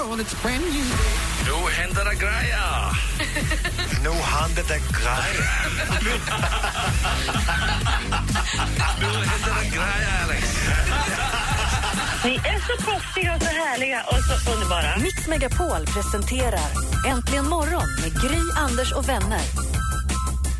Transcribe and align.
Nu 0.00 1.70
händer 1.76 2.04
det 2.04 2.14
grejer! 2.14 3.00
Nu 4.02 4.10
händer 4.10 4.62
det 4.68 4.78
grejer. 4.78 5.70
Nu 9.00 9.06
händer 9.06 9.54
det 9.60 9.68
grejer, 9.68 10.24
Alex! 10.24 10.44
Ni 12.24 12.34
är 12.34 12.60
så 12.60 12.84
proffsiga 12.84 13.34
och 13.34 13.42
så 13.42 13.48
härliga 13.48 14.02
och 14.02 14.18
så 14.24 14.52
underbara. 14.52 14.96
Mix 14.96 15.26
Megapol 15.28 15.86
presenterar 15.86 16.70
Äntligen 17.08 17.48
morgon 17.48 17.88
med 18.02 18.22
Gry, 18.22 18.40
Anders 18.56 18.92
och 18.92 19.08
vänner. 19.08 19.69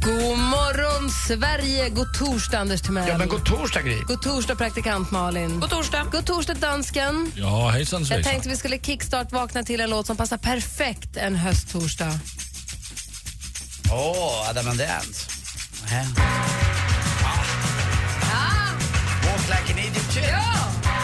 God 0.02 0.38
morgon, 0.38 1.10
Sverige! 1.10 1.88
God 1.88 2.14
torsdag, 2.14 2.58
Anders 2.58 2.82
Timell. 2.82 3.08
Ja, 3.08 3.18
men 3.18 3.28
god 3.28 3.44
torsdag, 3.46 3.82
Gry. 3.82 4.00
God 4.06 4.22
torsdag, 4.22 4.56
praktikant 4.56 5.10
Malin. 5.10 5.60
God 5.60 5.70
torsdag. 5.70 6.06
God 6.12 6.26
torsdag, 6.26 6.54
dansken. 6.54 7.32
Ja, 7.36 7.68
hejsan 7.68 8.04
Jag 8.04 8.24
tänkte 8.24 8.48
vi 8.48 8.56
skulle 8.56 8.78
kickstart 8.78 9.32
vakna 9.32 9.62
till 9.62 9.80
en 9.80 9.90
låt 9.90 10.06
som 10.06 10.16
passar 10.16 10.36
perfekt 10.36 11.16
en 11.16 11.36
hösttorsdag. 11.36 12.18
Åh, 13.92 13.98
oh, 13.98 14.50
Adam 14.50 14.68
and 14.68 14.78
Dance. 14.78 15.30
Nähä. 15.82 16.06
Ah! 16.16 16.30
Walk 19.26 19.48
like 19.48 19.72
an 19.72 19.78
Egyptian. 19.78 20.24
Ja! 20.24 20.99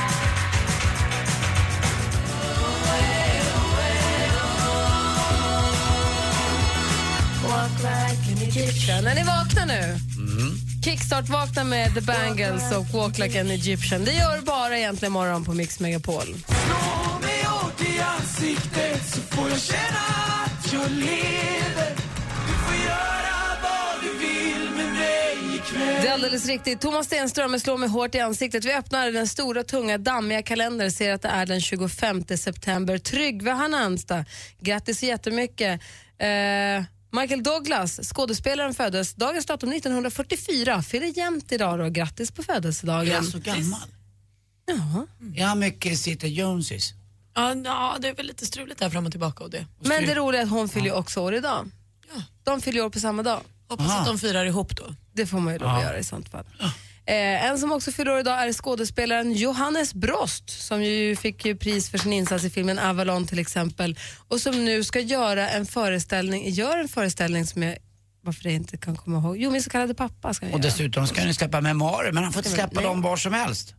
När 9.02 9.14
ni 9.14 9.22
vaknar 9.22 9.66
nu, 9.66 9.98
kickstart 10.84 11.28
vakna 11.28 11.64
med 11.64 11.94
The 11.94 12.00
Bangles 12.00 12.72
och 12.76 12.86
Walk 12.86 13.18
like 13.18 13.40
an 13.40 13.50
Egyptian. 13.50 14.04
Det 14.04 14.12
gör 14.12 14.40
bara 14.40 14.78
egentligen 14.78 15.12
morgon 15.12 15.44
på 15.44 15.52
Mix 15.52 15.80
Megapol. 15.80 16.24
Det 26.02 26.08
är 26.08 26.12
alldeles 26.12 26.46
riktigt. 26.46 26.80
Thomas 26.80 27.06
Stenström 27.06 27.60
slår 27.60 27.78
mig 27.78 27.88
hårt 27.88 28.14
i 28.14 28.20
ansiktet. 28.20 28.64
Vi 28.64 28.74
öppnar 28.74 29.10
den 29.10 29.28
stora, 29.28 29.62
tunga, 29.62 29.98
dammiga 29.98 30.42
kalendern 30.42 30.90
ser 30.90 31.12
att 31.12 31.22
det 31.22 31.28
är 31.28 31.46
den 31.46 31.60
25 31.60 32.24
september. 32.24 32.98
Tryggve 32.98 33.50
har 33.50 33.68
namnsdag. 33.68 34.24
Grattis 34.60 34.98
så 34.98 35.06
jättemycket. 35.06 35.80
Eh, 36.18 36.95
Michael 37.10 37.42
Douglas, 37.42 38.00
skådespelaren, 38.02 38.74
föddes 38.74 39.14
dagens 39.14 39.46
datum 39.46 39.72
1944. 39.72 40.82
Fyller 40.82 41.18
jämnt 41.18 41.52
idag 41.52 41.78
då. 41.78 41.88
Grattis 41.88 42.30
på 42.30 42.42
födelsedagen. 42.42 43.08
Är 43.08 43.14
han 43.14 43.24
så 43.24 43.38
gammal? 43.38 43.88
Ja. 44.66 45.06
Är 45.36 45.46
han 45.46 45.58
mycket 45.58 45.98
sitter 45.98 46.28
Joneses? 46.28 46.92
Ja, 47.34 47.54
ja, 47.54 47.96
det 48.00 48.08
är 48.08 48.14
väl 48.14 48.26
lite 48.26 48.46
struligt 48.46 48.78
där 48.78 48.90
fram 48.90 49.06
och 49.06 49.10
tillbaka 49.12 49.44
och 49.44 49.50
det. 49.50 49.66
Men 49.80 50.06
det 50.06 50.14
roliga 50.14 50.40
är 50.40 50.44
att 50.44 50.50
hon 50.50 50.68
fyller 50.68 50.86
ju 50.86 50.92
också 50.92 51.20
år 51.20 51.34
idag. 51.34 51.70
De 52.44 52.60
fyller 52.60 52.84
år 52.84 52.90
på 52.90 53.00
samma 53.00 53.22
dag. 53.22 53.40
Hoppas 53.68 53.86
Aha. 53.90 54.00
att 54.00 54.06
de 54.06 54.18
firar 54.18 54.44
ihop 54.44 54.76
då. 54.76 54.94
Det 55.12 55.26
får 55.26 55.40
man 55.40 55.54
ju 55.54 55.64
att 55.64 55.82
göra 55.82 55.98
i 55.98 56.04
sånt 56.04 56.28
fall. 56.28 56.44
Eh, 57.08 57.44
en 57.44 57.58
som 57.58 57.72
också 57.72 57.92
fyller 57.92 58.12
år 58.12 58.18
idag 58.20 58.42
är 58.48 58.52
skådespelaren 58.52 59.32
Johannes 59.32 59.94
Brost 59.94 60.50
som 60.62 60.82
ju 60.84 61.16
fick 61.16 61.44
ju 61.44 61.56
pris 61.56 61.90
för 61.90 61.98
sin 61.98 62.12
insats 62.12 62.44
i 62.44 62.50
filmen 62.50 62.78
Avalon 62.78 63.26
till 63.26 63.38
exempel 63.38 63.98
och 64.28 64.40
som 64.40 64.64
nu 64.64 64.84
ska 64.84 65.00
göra 65.00 65.50
en 65.50 65.66
föreställning, 65.66 66.50
gör 66.50 66.78
en 66.78 66.88
föreställning 66.88 67.46
som 67.46 67.62
jag 67.62 67.76
varför 68.22 68.42
det 68.42 68.52
inte 68.52 68.76
kan 68.76 68.96
komma 68.96 69.18
ihåg. 69.18 69.36
Jo, 69.38 69.50
min 69.50 69.62
så 69.62 69.70
kallade 69.70 69.94
pappa 69.94 70.34
ska 70.34 70.46
han 70.46 70.54
Och 70.54 70.60
göra. 70.60 70.68
dessutom 70.70 71.06
ska 71.06 71.24
ni 71.24 71.34
släppa 71.34 71.60
memoarer, 71.60 72.12
men 72.12 72.22
han 72.24 72.32
får 72.32 72.40
inte 72.40 72.50
släppa 72.50 72.70
nej. 72.74 72.84
dem 72.84 73.02
var 73.02 73.16
som 73.16 73.32
helst. 73.32 73.74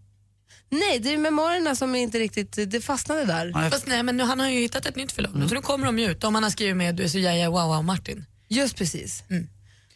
Nej, 0.70 1.00
det 1.00 1.14
är 1.14 1.18
memoarerna 1.18 1.76
som 1.76 1.96
inte 1.96 2.20
riktigt, 2.20 2.72
det 2.72 2.82
fastnade 2.82 3.26
där. 3.26 3.52
Ja, 3.54 3.64
jag- 3.64 3.72
Fast 3.72 3.88
nej, 3.88 4.04
men 4.04 4.18
nu, 4.18 4.24
han 4.24 4.40
har 4.40 4.50
ju 4.50 4.60
hittat 4.60 4.86
ett 4.86 4.96
nytt 4.96 5.12
förlag 5.12 5.36
nu, 5.36 5.48
så 5.48 5.56
nu 5.56 5.62
kommer 5.62 5.86
de 5.86 6.00
ju 6.00 6.12
ut. 6.12 6.24
Om 6.24 6.36
han 6.36 6.44
har 6.44 6.50
skrivit 6.52 6.76
med 6.76 6.96
Du 6.96 7.04
är 7.04 7.08
så 7.08 7.18
jaja 7.20 7.50
wow 7.50 7.68
wow 7.68 7.84
Martin. 7.86 8.26
Just 8.48 8.76
precis. 8.78 9.24
Mm. 9.30 9.50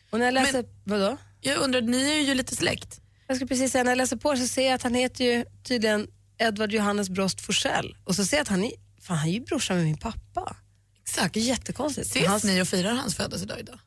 Och 0.09 0.19
när 0.19 0.25
jag 0.25 0.33
läser, 0.33 0.65
vadå? 0.83 1.17
Jag 1.41 1.57
undrar, 1.57 1.81
ni 1.81 2.11
är 2.11 2.21
ju 2.21 2.33
lite 2.33 2.55
släkt. 2.55 3.00
Jag 3.31 3.37
skulle 3.37 3.47
precis 3.47 3.71
säga, 3.71 3.83
när 3.83 3.91
jag 3.91 3.97
läser 3.97 4.15
på 4.15 4.35
så 4.35 4.47
ser 4.47 4.65
jag 4.65 4.73
att 4.73 4.83
han 4.83 4.93
heter 4.93 5.25
ju 5.25 5.45
tydligen 5.63 6.07
Edvard 6.37 6.71
Johannes 6.71 7.09
Brost 7.09 7.41
Forsell. 7.41 7.95
Och 8.03 8.15
så 8.15 8.25
ser 8.25 8.37
jag 8.37 8.41
att 8.41 8.47
han 8.47 8.63
är, 8.63 8.71
fan, 9.01 9.17
han 9.17 9.27
är 9.27 9.33
ju 9.33 9.39
brorsan 9.39 9.77
med 9.77 9.85
min 9.85 9.97
pappa. 9.97 10.55
Exakt. 11.01 11.33
Det 11.33 11.39
är 11.39 11.43
jättekonstigt. 11.43 12.07
Ses 12.07 12.27
Hans, 12.27 12.43
ni 12.43 12.61
och 12.61 12.67
firar 12.67 12.93
hans 12.93 13.15
födelsedag 13.15 13.59
idag? 13.59 13.79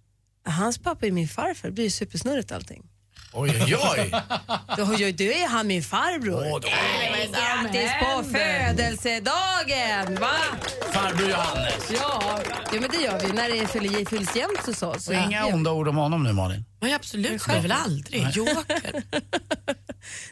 hans 0.45 0.79
pappa 0.79 1.07
är 1.07 1.11
min 1.11 1.29
farfar, 1.29 1.69
det 1.69 1.73
blir 1.73 1.85
ju 1.85 1.91
supersnurrigt 1.91 2.53
allting. 2.53 2.91
Oj, 3.37 3.51
oj, 3.65 3.77
oj. 3.97 4.11
Då, 4.77 4.85
då 4.85 5.25
är 5.25 5.49
han 5.49 5.67
min 5.67 5.83
farbror. 5.83 6.47
Åh, 6.53 6.61
då. 6.61 6.69
Grattis 6.69 7.91
på 8.01 8.23
födelsedagen! 8.33 10.21
Va? 10.21 10.33
Farbror 10.93 11.31
Johannes. 11.31 11.91
Ja, 12.01 12.41
ja, 12.73 12.81
men 12.81 12.91
det 12.91 12.97
gör 12.97 13.21
vi 13.27 13.33
när 13.33 13.49
det 13.49 13.67
fyller- 13.67 14.05
fylls 14.11 14.37
jämnt 14.37 14.67
hos 14.67 14.83
oss. 14.83 15.09
Och 15.09 15.15
inga 15.15 15.47
onda 15.47 15.71
ord 15.73 15.89
om 15.89 15.97
honom 15.97 16.23
nu, 16.23 16.33
Malin. 16.33 16.65
Ja, 16.81 16.95
absolut, 16.97 17.49
är 17.49 17.61
väl 17.61 17.73
aldrig. 17.73 18.29
Joker. 18.33 18.93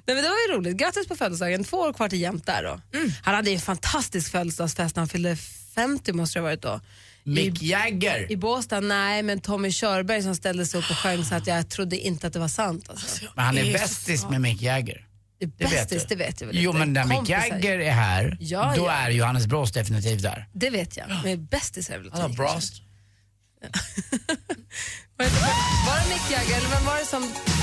Nej, 0.06 0.14
men 0.14 0.16
det 0.16 0.28
var 0.28 0.48
ju 0.48 0.56
roligt. 0.56 0.76
Grattis 0.76 1.08
på 1.08 1.16
födelsedagen. 1.16 1.64
Två 1.64 1.76
år 1.76 1.92
kvar 1.92 2.08
till 2.08 2.20
jämnt 2.20 2.46
där 2.46 2.62
då. 2.62 2.98
Mm. 2.98 3.12
Han 3.22 3.34
hade 3.34 3.50
ju 3.50 3.54
en 3.54 3.60
fantastisk 3.62 4.32
födelsedagsfest 4.32 4.96
när 4.96 5.00
han 5.00 5.08
fyllde 5.08 5.36
50 5.74 6.12
måste 6.12 6.38
det 6.38 6.40
ha 6.42 6.48
varit 6.48 6.62
då. 6.62 6.80
Mick 7.24 7.62
Jagger. 7.62 8.32
I 8.32 8.36
Båstad, 8.36 8.80
nej, 8.80 9.22
men 9.22 9.40
Tommy 9.40 9.70
Körberg 9.72 10.22
som 10.22 10.36
ställde 10.36 10.66
sig 10.66 10.80
upp 10.80 10.90
och 10.90 10.96
sjöng 10.96 11.24
så 11.24 11.34
att 11.34 11.46
jag 11.46 11.68
trodde 11.68 11.98
inte 11.98 12.26
att 12.26 12.32
det 12.32 12.38
var 12.38 12.48
sant. 12.48 12.90
Alltså. 12.90 13.24
Men 13.36 13.44
han 13.44 13.58
är 13.58 13.72
bästis 13.72 14.26
med 14.30 14.40
Mick 14.40 14.62
Jagger. 14.62 15.06
Det 15.40 15.46
Det 15.46 15.64
vet 15.64 15.70
bästis, 15.70 16.04
det 16.08 16.16
vet 16.16 16.40
jag 16.40 16.48
väl 16.48 16.56
Jo, 16.58 16.70
inte. 16.70 16.78
men 16.78 16.92
när 16.92 17.04
Mick. 17.04 17.28
Jagger 17.28 17.78
är 17.78 17.92
här, 17.92 18.36
Ja, 18.40 18.72
då 18.76 18.84
ja. 18.86 18.92
är 18.92 19.10
Johannes 19.10 19.46
Brost 19.46 19.74
definitivt 19.74 20.22
där. 20.22 20.48
Det 20.52 20.70
vet 20.70 20.96
jag, 20.96 21.06
men 21.24 21.46
bästis 21.46 21.90
är 21.90 21.98
väl 21.98 22.10
ta 22.10 22.22
Alltså. 22.22 22.42
Brost. 22.42 22.82
Var 25.16 25.26
det 26.02 26.08
Mick 26.08 26.30
Jagger 26.30 26.56
eller 26.56 26.68
vem 26.68 26.84
var 26.84 26.96
det 26.98 27.04
som 27.06 27.22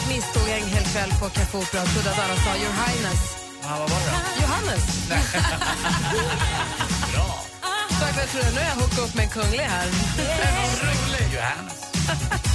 misstog 0.09 0.49
en 0.49 0.67
hel 0.69 0.83
kväll 0.83 1.09
på 1.09 1.29
Café 1.29 1.57
Opera 1.57 1.81
och 1.81 1.87
trodde 1.89 2.11
att 2.11 2.19
alla 2.19 2.35
sa 2.35 2.57
Your 2.57 2.73
Highness? 2.73 3.35
Ja, 3.63 3.77
vad 3.79 3.89
var 3.89 3.99
det 3.99 4.05
då? 4.05 4.11
Johannes. 4.41 5.09
Bra. 7.13 7.45
Tack 7.99 8.13
för 8.13 8.21
att 8.21 8.33
jag 8.33 8.43
trodde. 8.43 8.49
Nu 8.55 8.59
har 8.61 8.69
jag 8.69 8.75
hookat 8.81 8.99
upp 8.99 9.15
med 9.15 9.23
en 9.23 9.29
kunglig 9.29 9.63
här. 9.73 9.87
Johannes. 11.35 11.79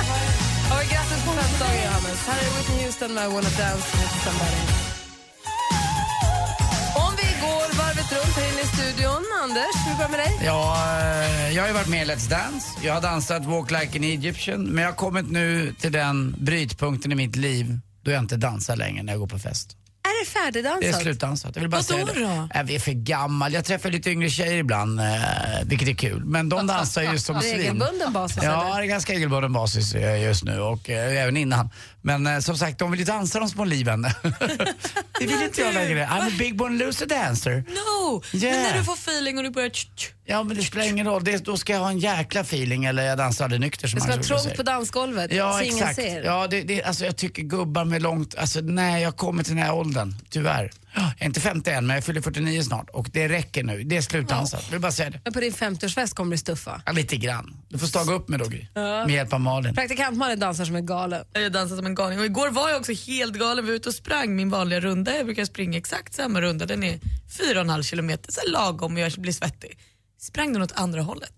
Ja, 0.70 0.76
men 0.78 0.88
grattis 0.88 1.24
på 1.26 1.30
födelsedagen, 1.32 1.84
Johannes. 1.84 2.20
Här 2.28 2.38
är 2.38 2.58
Whitney 2.58 2.84
Houston 2.84 3.14
med 3.14 3.24
I 3.24 3.26
wanna 3.26 3.52
dance 3.58 3.88
with 3.98 4.14
somebody. 4.24 4.62
Om 7.04 7.12
vi 7.20 7.28
går 7.44 7.78
varvet 7.78 8.12
runt 8.12 8.36
här 8.36 8.52
inne 8.52 8.62
i 8.62 8.66
studion. 8.66 9.24
Anders, 9.42 9.76
hur 9.86 9.94
går 9.96 10.04
det 10.04 10.10
med 10.10 10.18
dig? 10.18 10.40
Ja, 10.44 10.76
eh, 11.00 11.50
jag 11.56 11.62
har 11.62 11.68
ju 11.68 11.74
varit 11.74 11.88
med 11.88 12.06
i 12.06 12.10
Let's 12.10 12.30
Dance. 12.30 12.68
Jag 12.82 12.94
har 12.94 13.00
dansat 13.00 13.44
Walk 13.44 13.70
Like 13.70 13.98
an 13.98 14.04
Egyptian. 14.04 14.62
Men 14.64 14.82
jag 14.84 14.90
har 14.90 14.96
kommit 14.96 15.30
nu 15.30 15.74
till 15.80 15.92
den 15.92 16.34
brytpunkten 16.38 17.12
i 17.12 17.14
mitt 17.14 17.36
liv 17.36 17.78
då 18.02 18.10
jag 18.10 18.20
inte 18.20 18.36
dansar 18.36 18.76
längre 18.76 19.02
när 19.02 19.12
jag 19.12 19.20
går 19.20 19.26
på 19.26 19.38
fest. 19.38 19.76
Det 20.24 20.30
färdigdansat? 20.30 20.80
Det 20.80 20.88
är 20.88 20.92
slutdansat. 20.92 21.56
Jag 21.56 21.60
vill 21.60 21.70
bara 21.70 21.76
Vadå 21.88 22.06
säga 22.06 22.28
det. 22.28 22.34
då? 22.36 22.48
Jag 22.54 22.70
är 22.70 22.78
för 22.78 22.92
gammal. 22.92 23.52
Jag 23.52 23.64
träffar 23.64 23.90
lite 23.90 24.10
yngre 24.10 24.30
tjejer 24.30 24.54
ibland, 24.54 25.00
eh, 25.00 25.06
vilket 25.64 25.88
är 25.88 25.94
kul. 25.94 26.24
Men 26.24 26.48
de 26.48 26.66
dansar 26.66 27.02
ju 27.02 27.18
som 27.18 27.40
svin. 27.40 27.56
Regelbunden 27.56 28.12
basis, 28.12 28.42
Ja, 28.42 28.74
det 28.76 28.82
är 28.82 28.86
ganska 28.86 29.12
regelbunden 29.12 29.52
basis 29.52 29.94
eh, 29.94 30.22
just 30.22 30.44
nu 30.44 30.60
och 30.60 30.90
eh, 30.90 31.22
även 31.22 31.36
innan. 31.36 31.70
Men 32.02 32.26
eh, 32.26 32.38
som 32.38 32.56
sagt, 32.58 32.78
de 32.78 32.90
vill 32.90 33.00
ju 33.00 33.06
dansa 33.06 33.38
de 33.40 33.48
små 33.48 33.64
liven. 33.64 34.02
det 35.20 35.26
vill 35.26 35.42
inte 35.42 35.60
jag 35.60 35.74
längre. 35.74 36.06
I'm 36.06 36.26
a 36.26 36.30
big 36.38 36.56
born 36.56 36.78
loser 36.78 37.06
dancer. 37.06 37.64
No! 37.68 38.22
Yeah. 38.32 38.52
Men 38.56 38.62
när 38.62 38.78
du 38.78 38.84
får 38.84 38.94
feeling 38.94 39.38
och 39.38 39.44
du 39.44 39.50
börjar 39.50 39.68
tch, 39.68 39.86
tch, 39.96 40.10
Ja 40.26 40.42
men 40.42 40.56
det 40.56 40.62
spelar 40.62 40.86
ingen 40.86 41.06
roll, 41.06 41.24
det, 41.24 41.44
då 41.44 41.56
ska 41.56 41.72
jag 41.72 41.80
ha 41.80 41.90
en 41.90 41.98
jäkla 41.98 42.40
feeling 42.40 42.84
eller 42.84 43.02
jag 43.02 43.18
dansar 43.18 43.44
aldrig 43.44 43.60
nykter 43.60 43.88
som 43.88 43.98
Det 43.98 44.02
ska 44.02 44.12
vara 44.12 44.22
trångt 44.22 44.56
på 44.56 44.62
dansgolvet 44.62 45.32
Ja 45.32 45.52
så 45.52 45.64
ingen 45.64 45.76
exakt. 45.76 45.96
ser. 45.96 46.22
Ja, 46.22 46.46
det, 46.46 46.62
det, 46.62 46.82
alltså, 46.82 47.04
jag 47.04 47.16
tycker 47.16 47.42
gubbar 47.42 47.84
med 47.84 48.02
långt, 48.02 48.34
alltså 48.34 48.60
nej 48.60 49.02
jag 49.02 49.16
kommer 49.16 49.42
till 49.42 49.54
den 49.54 49.62
här 49.62 49.74
åldern, 49.74 50.14
tyvärr. 50.30 50.70
Jag 50.94 51.04
är 51.18 51.26
inte 51.26 51.40
51 51.40 51.84
men 51.84 51.94
jag 51.94 52.04
fyller 52.04 52.20
49 52.20 52.62
snart 52.62 52.90
och 52.90 53.10
det 53.12 53.28
räcker 53.28 53.62
nu, 53.64 53.82
det 53.84 53.96
är 53.96 54.00
slutdansat. 54.00 54.62
Jag 54.64 54.70
vill 54.70 54.80
bara 54.80 54.92
säga 54.92 55.10
det. 55.10 55.20
Men 55.24 55.32
på 55.32 55.40
din 55.40 55.52
50-årsfest 55.52 56.14
kommer 56.14 56.30
du 56.30 56.38
stuffa. 56.38 56.82
Ja, 56.86 56.92
lite 56.92 57.16
grann. 57.16 57.56
Du 57.68 57.78
får 57.78 57.86
staga 57.86 58.12
upp 58.14 58.28
mig 58.28 58.38
då 58.38 58.44
Gry. 58.44 58.66
Ja. 58.74 58.80
Med 58.82 59.10
hjälp 59.10 59.32
av 59.32 59.40
Malin. 59.40 59.74
Praktikant 59.74 60.16
Malin 60.16 60.40
dansar 60.40 60.64
som 60.64 60.76
en 60.76 60.86
galen. 60.86 61.24
Jag 61.32 61.52
dansade 61.52 61.76
som 61.76 61.86
en 61.86 61.94
galning 61.94 62.18
och 62.18 62.24
igår 62.24 62.50
var 62.50 62.68
jag 62.68 62.78
också 62.78 62.92
helt 62.92 63.34
galen. 63.34 63.64
Vi 63.64 63.70
var 63.70 63.76
ute 63.76 63.88
och 63.88 63.94
sprang 63.94 64.36
min 64.36 64.50
vanliga 64.50 64.80
runda. 64.80 65.16
Jag 65.16 65.26
brukar 65.26 65.44
springa 65.44 65.78
exakt 65.78 66.14
samma 66.14 66.40
runda. 66.40 66.66
Den 66.66 66.84
är 66.84 66.98
4,5 67.54 67.82
kilometer, 67.82 68.32
så 68.32 68.40
lagom 68.50 68.94
och 68.94 69.00
jag 69.00 69.12
blir 69.12 69.32
svettig. 69.32 69.78
Sprang 70.24 70.52
den 70.52 70.62
åt 70.62 70.72
andra 70.72 71.02
hållet. 71.02 71.32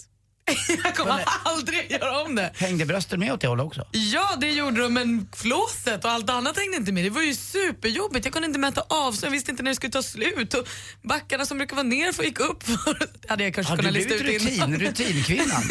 jag 0.84 0.94
kommer 0.96 1.24
aldrig 1.44 1.90
göra 1.90 2.22
om 2.22 2.34
det. 2.34 2.52
Hängde 2.54 2.86
brösten 2.86 3.20
med 3.20 3.32
åt 3.32 3.40
det 3.40 3.48
hållet 3.48 3.66
också? 3.66 3.86
Ja, 3.92 4.36
det 4.40 4.50
gjorde 4.50 4.82
de, 4.82 4.94
men 4.94 5.28
flåset 5.36 6.04
och 6.04 6.10
allt 6.10 6.30
annat 6.30 6.58
hängde 6.58 6.76
inte 6.76 6.92
med. 6.92 7.04
Det 7.04 7.10
var 7.10 7.22
ju 7.22 7.34
superjobbigt. 7.34 8.24
Jag 8.24 8.32
kunde 8.32 8.46
inte 8.46 8.58
mäta 8.58 8.80
avstånd, 8.88 9.26
jag 9.28 9.32
visste 9.32 9.50
inte 9.50 9.62
när 9.62 9.70
det 9.70 9.74
skulle 9.74 9.92
ta 9.92 10.02
slut. 10.02 10.54
Och 10.54 10.68
backarna 11.02 11.46
som 11.46 11.58
brukar 11.58 11.76
vara 11.76 11.86
ner 11.86 12.12
för 12.12 12.22
gick 12.22 12.40
upp. 12.40 12.64
det 12.66 13.28
hade 13.28 13.44
jag 13.44 13.54
kanske 13.54 13.72
Har 13.72 13.76
du 13.76 13.82
kunnat 13.82 13.94
lista 13.94 14.14
ut 14.14 14.22
rutin, 14.22 14.48
innan. 14.48 14.74
rutinkvinnan? 14.80 15.62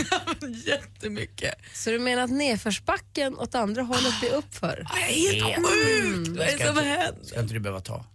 Jättemycket. 0.66 1.56
Så 1.74 1.90
du 1.90 2.00
menar 2.00 2.24
att 2.24 2.32
nedförsbacken 2.32 3.38
åt 3.38 3.56
andra 3.56 3.82
hållet 3.82 4.20
blir 4.20 4.34
uppför? 4.34 4.88
Helt 4.90 5.56
sjukt! 5.68 6.28
Vad 6.30 6.48
är 6.48 6.58
det 6.58 6.68
som 6.68 6.78
hänt? 6.78 7.28
Ska 7.28 7.40
inte 7.40 7.54
du 7.54 7.60
behöva 7.60 7.82
ta. 7.82 8.06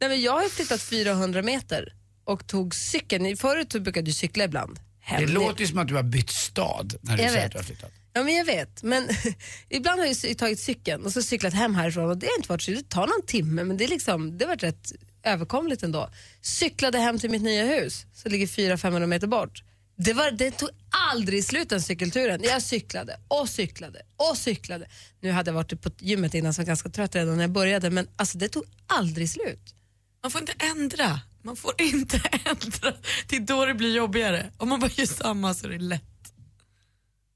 Nej, 0.00 0.08
men 0.10 0.20
jag 0.20 0.32
har 0.32 0.42
ju 0.42 0.48
flyttat 0.48 0.82
400 0.82 1.42
meter 1.42 1.92
och 2.28 2.46
tog 2.46 2.74
cykeln. 2.74 3.36
Förut 3.36 3.72
så 3.72 3.80
brukade 3.80 4.06
du 4.06 4.12
cykla 4.12 4.44
ibland. 4.44 4.78
Hem. 5.00 5.26
Det 5.26 5.32
låter 5.32 5.60
ju 5.60 5.66
som 5.66 5.78
att 5.78 5.88
du 5.88 5.94
har 5.94 6.02
bytt 6.02 6.30
stad 6.30 6.94
när 7.00 7.16
du 7.16 7.22
Jag 7.22 7.32
säger 7.32 7.44
vet. 7.44 7.46
att 7.46 7.52
du 7.52 7.58
har 7.58 7.64
flyttat. 7.64 7.92
Ja, 8.12 8.22
men 8.22 8.34
jag 8.34 8.44
vet. 8.44 8.82
Men 8.82 9.08
ibland 9.68 10.00
har 10.00 10.06
jag 10.26 10.38
tagit 10.38 10.60
cykeln 10.60 11.04
och 11.04 11.12
så 11.12 11.22
cyklat 11.22 11.54
hem 11.54 11.74
härifrån 11.74 12.10
och 12.10 12.18
det 12.18 12.26
har 12.26 12.36
inte 12.36 12.48
varit 12.48 12.62
så. 12.62 12.70
Det 12.70 12.88
tar 12.88 13.06
någon 13.06 13.26
timme 13.26 13.64
men 13.64 13.76
det, 13.76 13.84
är 13.84 13.88
liksom, 13.88 14.38
det 14.38 14.44
har 14.44 14.48
varit 14.48 14.62
rätt 14.62 14.92
överkomligt 15.22 15.82
ändå. 15.82 16.10
Cyklade 16.40 16.98
hem 16.98 17.18
till 17.18 17.30
mitt 17.30 17.42
nya 17.42 17.64
hus 17.64 18.06
som 18.14 18.32
ligger 18.32 18.46
400-500 18.46 19.06
meter 19.06 19.26
bort. 19.26 19.62
Det, 19.96 20.12
var, 20.12 20.30
det 20.30 20.50
tog 20.50 20.68
aldrig 21.10 21.44
slut 21.44 21.68
den 21.68 21.82
cykelturen. 21.82 22.40
Jag 22.44 22.62
cyklade 22.62 23.20
och 23.28 23.48
cyklade 23.48 24.02
och 24.16 24.38
cyklade. 24.38 24.86
Nu 25.20 25.30
hade 25.30 25.48
jag 25.48 25.54
varit 25.54 25.82
på 25.82 25.90
gymmet 25.98 26.34
innan 26.34 26.54
så 26.54 26.60
jag 26.60 26.64
var 26.64 26.68
ganska 26.68 26.88
trött 26.88 27.14
redan 27.14 27.36
när 27.36 27.42
jag 27.44 27.50
började 27.50 27.90
men 27.90 28.08
alltså 28.16 28.38
det 28.38 28.48
tog 28.48 28.64
aldrig 28.86 29.30
slut. 29.30 29.74
Man 30.22 30.30
får 30.30 30.40
inte 30.40 30.54
ändra. 30.58 31.20
Man 31.42 31.56
får 31.56 31.72
inte 31.78 32.20
ändra. 32.32 32.92
Det 33.28 33.36
är 33.36 33.40
då 33.40 33.66
det 33.66 33.74
blir 33.74 33.96
jobbigare. 33.96 34.50
Om 34.56 34.68
man 34.68 34.80
bara 34.80 34.90
gör 34.94 35.06
samma 35.06 35.54
så 35.54 35.66
är 35.66 35.70
det 35.70 35.78
lätt. 35.78 36.02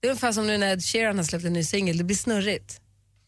Det 0.01 0.07
är 0.07 0.11
ungefär 0.11 0.33
som 0.33 0.47
nu 0.47 0.59
när 0.59 0.73
Ed 0.73 0.85
Sheeran 0.85 1.17
har 1.17 1.25
släppt 1.25 1.45
en 1.45 1.53
ny 1.53 1.65
singel, 1.65 1.99
det 1.99 2.05
blir 2.05 2.17
snurrigt. 2.17 2.81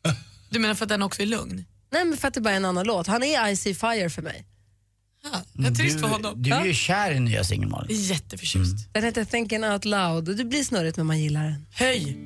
Du 0.50 0.58
menar 0.60 0.74
för 0.74 0.84
att 0.84 0.88
den 0.88 1.02
också 1.02 1.22
är 1.22 1.26
lugn? 1.26 1.64
Nej 1.92 2.04
men 2.04 2.18
för 2.18 2.28
att 2.28 2.34
det 2.34 2.40
bara 2.40 2.50
är 2.52 2.56
en 2.56 2.64
annan 2.64 2.86
låt. 2.86 3.06
Han 3.06 3.22
är 3.22 3.48
I 3.50 3.56
see 3.56 3.74
fire 3.74 4.10
för 4.10 4.22
mig. 4.22 4.46
Jag 5.52 5.66
är 5.66 5.74
trist 5.74 6.00
för 6.00 6.08
honom. 6.08 6.42
Du 6.42 6.50
är 6.52 6.62
ju 6.62 6.68
Ja. 6.68 6.74
kär 6.74 7.10
i 7.12 7.20
nya 7.20 7.44
singeln 7.44 7.70
Malin. 7.70 7.96
Jätteförtjust. 8.02 8.88
Den 8.92 9.04
heter 9.04 9.24
Thinking 9.24 9.64
Out 9.64 9.84
Loud 9.84 10.28
och 10.28 10.36
det 10.36 10.44
blir 10.44 10.64
snurrigt 10.64 10.96
men 10.96 11.06
man 11.06 11.20
gillar 11.20 11.44
den. 11.44 11.66
Höj! 11.72 12.16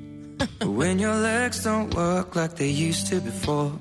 When 0.60 1.00
your 1.00 1.22
legs 1.22 1.66
don't 1.66 1.94
work 1.94 2.34
like 2.36 2.56
they 2.56 2.88
used 2.88 3.10
to 3.10 3.20
before. 3.30 3.72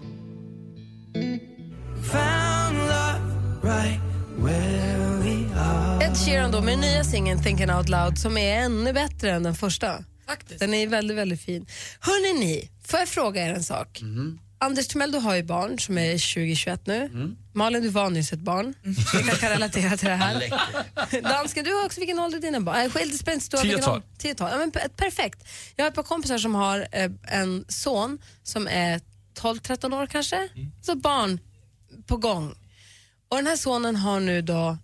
Found 2.11 2.77
love 2.77 3.21
right. 3.63 3.99
Ed 6.01 6.17
Sheeran 6.25 6.51
då 6.51 6.61
med 6.61 6.79
nya 6.79 7.03
singeln 7.03 7.43
Thinking 7.43 7.71
Out 7.71 7.89
Loud 7.89 8.17
som 8.17 8.37
är 8.37 8.59
ännu 8.61 8.93
bättre 8.93 9.31
än 9.31 9.43
den 9.43 9.55
första. 9.55 10.03
Faktiskt. 10.27 10.59
Den 10.59 10.73
är 10.73 10.87
väldigt, 10.87 11.17
väldigt 11.17 11.41
fin. 11.41 11.65
Hörrni 11.99 12.39
ni, 12.39 12.69
får 12.85 12.99
jag 12.99 13.09
fråga 13.09 13.45
er 13.47 13.53
en 13.53 13.63
sak? 13.63 14.01
Anders 14.59 14.87
Timell, 14.87 15.11
du 15.11 15.17
har 15.17 15.35
ju 15.35 15.43
barn 15.43 15.79
som 15.79 15.97
är 15.97 16.13
20-21 16.13 16.79
nu. 16.85 17.35
Malin, 17.53 17.83
du 17.83 17.89
var 17.89 18.09
nyss 18.09 18.33
ett 18.33 18.39
barn. 18.39 18.73
Vi 18.83 19.23
kan, 19.23 19.37
kan 19.37 19.49
relatera 19.49 19.97
till 19.97 20.07
det 20.07 20.15
här. 20.15 21.21
Dansken, 21.21 21.63
du 21.65 21.73
har 21.73 21.85
också, 21.85 21.99
vilken 21.99 22.19
ålder 22.19 22.37
är 22.37 22.41
dina 22.41 22.59
barn? 22.59 22.75
Äh, 22.77 22.91
det 22.93 23.17
spelar 23.17 23.33
inte 23.33 23.45
så 23.45 23.57
stor 23.57 23.57
roll 23.57 23.63
Tio 23.63 23.73
och 23.75 23.77
vilken 23.77 23.83
tolv. 23.85 23.95
ålder. 23.95 24.07
Tio 24.17 24.31
och 24.31 24.37
tolv. 24.37 24.49
Ja, 24.51 24.57
men 24.57 24.71
per- 24.71 24.87
perfekt. 24.89 25.47
Jag 25.75 25.85
har 25.85 25.89
ett 25.89 25.95
par 25.95 26.03
kompisar 26.03 26.37
som 26.37 26.55
har 26.55 26.87
eh, 26.91 27.11
en 27.23 27.65
son 27.67 28.19
som 28.43 28.67
är 28.67 29.01
12-13 29.39 29.95
år 30.01 30.07
kanske. 30.07 30.49
Så 30.81 30.95
barn 30.95 31.39
på 32.07 32.17
gång. 32.17 32.55
Och 33.29 33.37
den 33.37 33.47
här 33.47 33.55
sonen 33.57 33.95
har 33.95 34.19
nu 34.19 34.41
då 34.41 34.77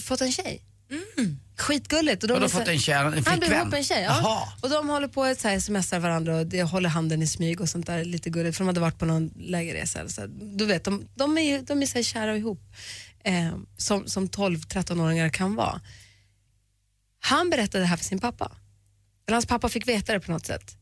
fått 0.00 0.20
en 0.20 0.32
tjej. 0.32 0.62
Skitgulligt. 1.56 2.22
Och 2.22 2.28
de 2.28 2.40
så- 2.40 2.58
fått 2.58 2.68
en 2.68 2.78
tjej, 2.78 2.94
en 2.94 3.24
Han 3.26 3.38
blev 3.38 3.52
ihop 3.52 3.72
en 3.74 3.84
tjej. 3.84 4.02
Ja. 4.02 4.52
Och 4.62 4.70
de 4.70 4.88
håller 4.88 5.08
på 5.08 5.24
att 5.24 5.62
smsar 5.62 5.98
varandra 5.98 6.36
och 6.36 6.46
de 6.46 6.62
håller 6.62 6.88
handen 6.88 7.22
i 7.22 7.26
smyg 7.26 7.60
och 7.60 7.68
sånt 7.68 7.86
där 7.86 8.04
lite 8.04 8.30
gulligt 8.30 8.56
för 8.56 8.64
de 8.64 8.68
hade 8.68 8.80
varit 8.80 8.98
på 8.98 9.06
någon 9.06 9.30
lägerresa. 9.36 10.08
Så 10.08 10.26
du 10.26 10.66
vet, 10.66 10.84
de, 10.84 11.08
de 11.14 11.38
är 11.38 11.62
de 11.62 11.82
är 11.82 11.86
så 11.86 12.02
kära 12.02 12.32
och 12.32 12.38
ihop 12.38 12.60
eh, 13.24 13.56
som, 13.76 14.08
som 14.08 14.28
12-13-åringar 14.28 15.28
kan 15.28 15.54
vara. 15.54 15.80
Han 17.20 17.50
berättade 17.50 17.84
det 17.84 17.88
här 17.88 17.96
för 17.96 18.04
sin 18.04 18.18
pappa. 18.18 18.52
Eller 19.26 19.34
hans 19.34 19.46
pappa 19.46 19.68
fick 19.68 19.88
veta 19.88 20.12
det 20.12 20.20
på 20.20 20.32
något 20.32 20.46
sätt. 20.46 20.76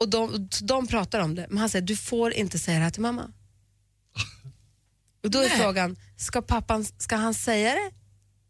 Och 0.00 0.08
de, 0.08 0.48
de 0.62 0.86
pratar 0.86 1.20
om 1.20 1.34
det, 1.34 1.46
men 1.48 1.58
han 1.58 1.68
säger 1.68 1.86
du 1.86 1.96
får 1.96 2.32
inte 2.32 2.58
säga 2.58 2.78
det 2.78 2.84
här 2.84 2.90
till 2.90 3.02
mamma. 3.02 3.32
Och 5.26 5.30
då 5.30 5.38
är 5.38 5.48
frågan, 5.48 5.96
ska, 6.16 6.42
pappan, 6.42 6.84
ska 6.98 7.16
han 7.16 7.34
säga 7.34 7.74
det? 7.74 7.90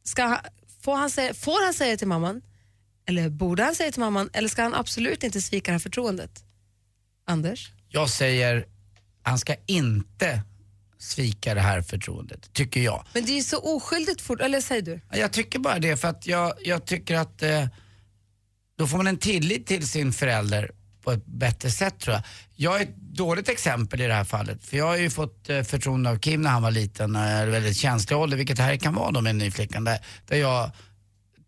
Ska 0.05 0.25
han, 0.25 0.39
får, 0.81 0.97
han 0.97 1.11
säga, 1.11 1.35
får 1.35 1.65
han 1.65 1.75
säga 1.75 1.91
det 1.91 1.97
till 1.97 2.09
mamman? 2.09 2.43
Eller 3.07 3.29
borde 3.29 3.63
han 3.65 3.75
säga 3.75 3.87
det 3.89 3.93
till 3.93 4.01
mamman? 4.01 4.31
Eller 4.33 4.49
ska 4.49 4.63
han 4.63 4.75
absolut 4.75 5.25
inte 5.25 5.43
svika 5.43 5.71
det 5.71 5.73
här 5.73 5.79
förtroendet? 5.79 6.45
Anders? 7.27 7.73
Jag 7.89 8.11
säger, 8.11 8.67
han 9.23 9.39
ska 9.39 9.55
inte 9.67 10.43
svika 10.99 11.55
det 11.55 11.61
här 11.61 11.83
förtroendet, 11.83 12.53
tycker 12.53 12.81
jag. 12.81 13.05
Men 13.13 13.25
det 13.25 13.33
är 13.33 13.37
ju 13.37 13.43
så 13.43 13.77
oskyldigt 13.77 14.21
fort, 14.21 14.41
eller 14.41 14.61
säger 14.61 14.83
du? 14.83 15.01
Jag 15.13 15.33
tycker 15.33 15.59
bara 15.59 15.79
det 15.79 15.97
för 15.97 16.09
att 16.09 16.27
jag, 16.27 16.55
jag 16.65 16.87
tycker 16.87 17.15
att 17.17 17.43
eh, 17.43 17.67
då 18.79 18.87
får 18.87 18.97
man 18.97 19.07
en 19.07 19.19
tillit 19.19 19.67
till 19.67 19.89
sin 19.89 20.13
förälder 20.13 20.71
på 21.07 21.13
ett 21.13 21.27
bättre 21.27 21.71
sätt 21.71 21.99
tror 21.99 22.15
jag. 22.15 22.23
Jag 22.57 22.77
är 22.81 22.83
ett 22.83 22.97
dåligt 22.97 23.49
exempel 23.49 24.01
i 24.01 24.07
det 24.07 24.15
här 24.15 24.25
fallet 24.25 24.65
för 24.65 24.77
jag 24.77 24.87
har 24.87 24.97
ju 24.97 25.11
fått 25.11 25.49
eh, 25.51 25.63
förtroende 25.63 26.11
av 26.11 26.19
Kim 26.19 26.43
när 26.43 26.51
han 26.51 26.63
var 26.63 26.71
liten 26.71 27.17
är 27.17 27.47
väldigt 27.47 27.77
känslig 27.77 28.19
ålder, 28.19 28.37
vilket 28.37 28.59
här 28.59 28.77
kan 28.77 28.95
vara 28.95 29.11
då 29.11 29.21
med 29.21 29.31
en 29.31 29.39
ny 29.39 29.51
flickan 29.51 29.85
där, 29.85 29.99
där 30.27 30.37
jag 30.37 30.71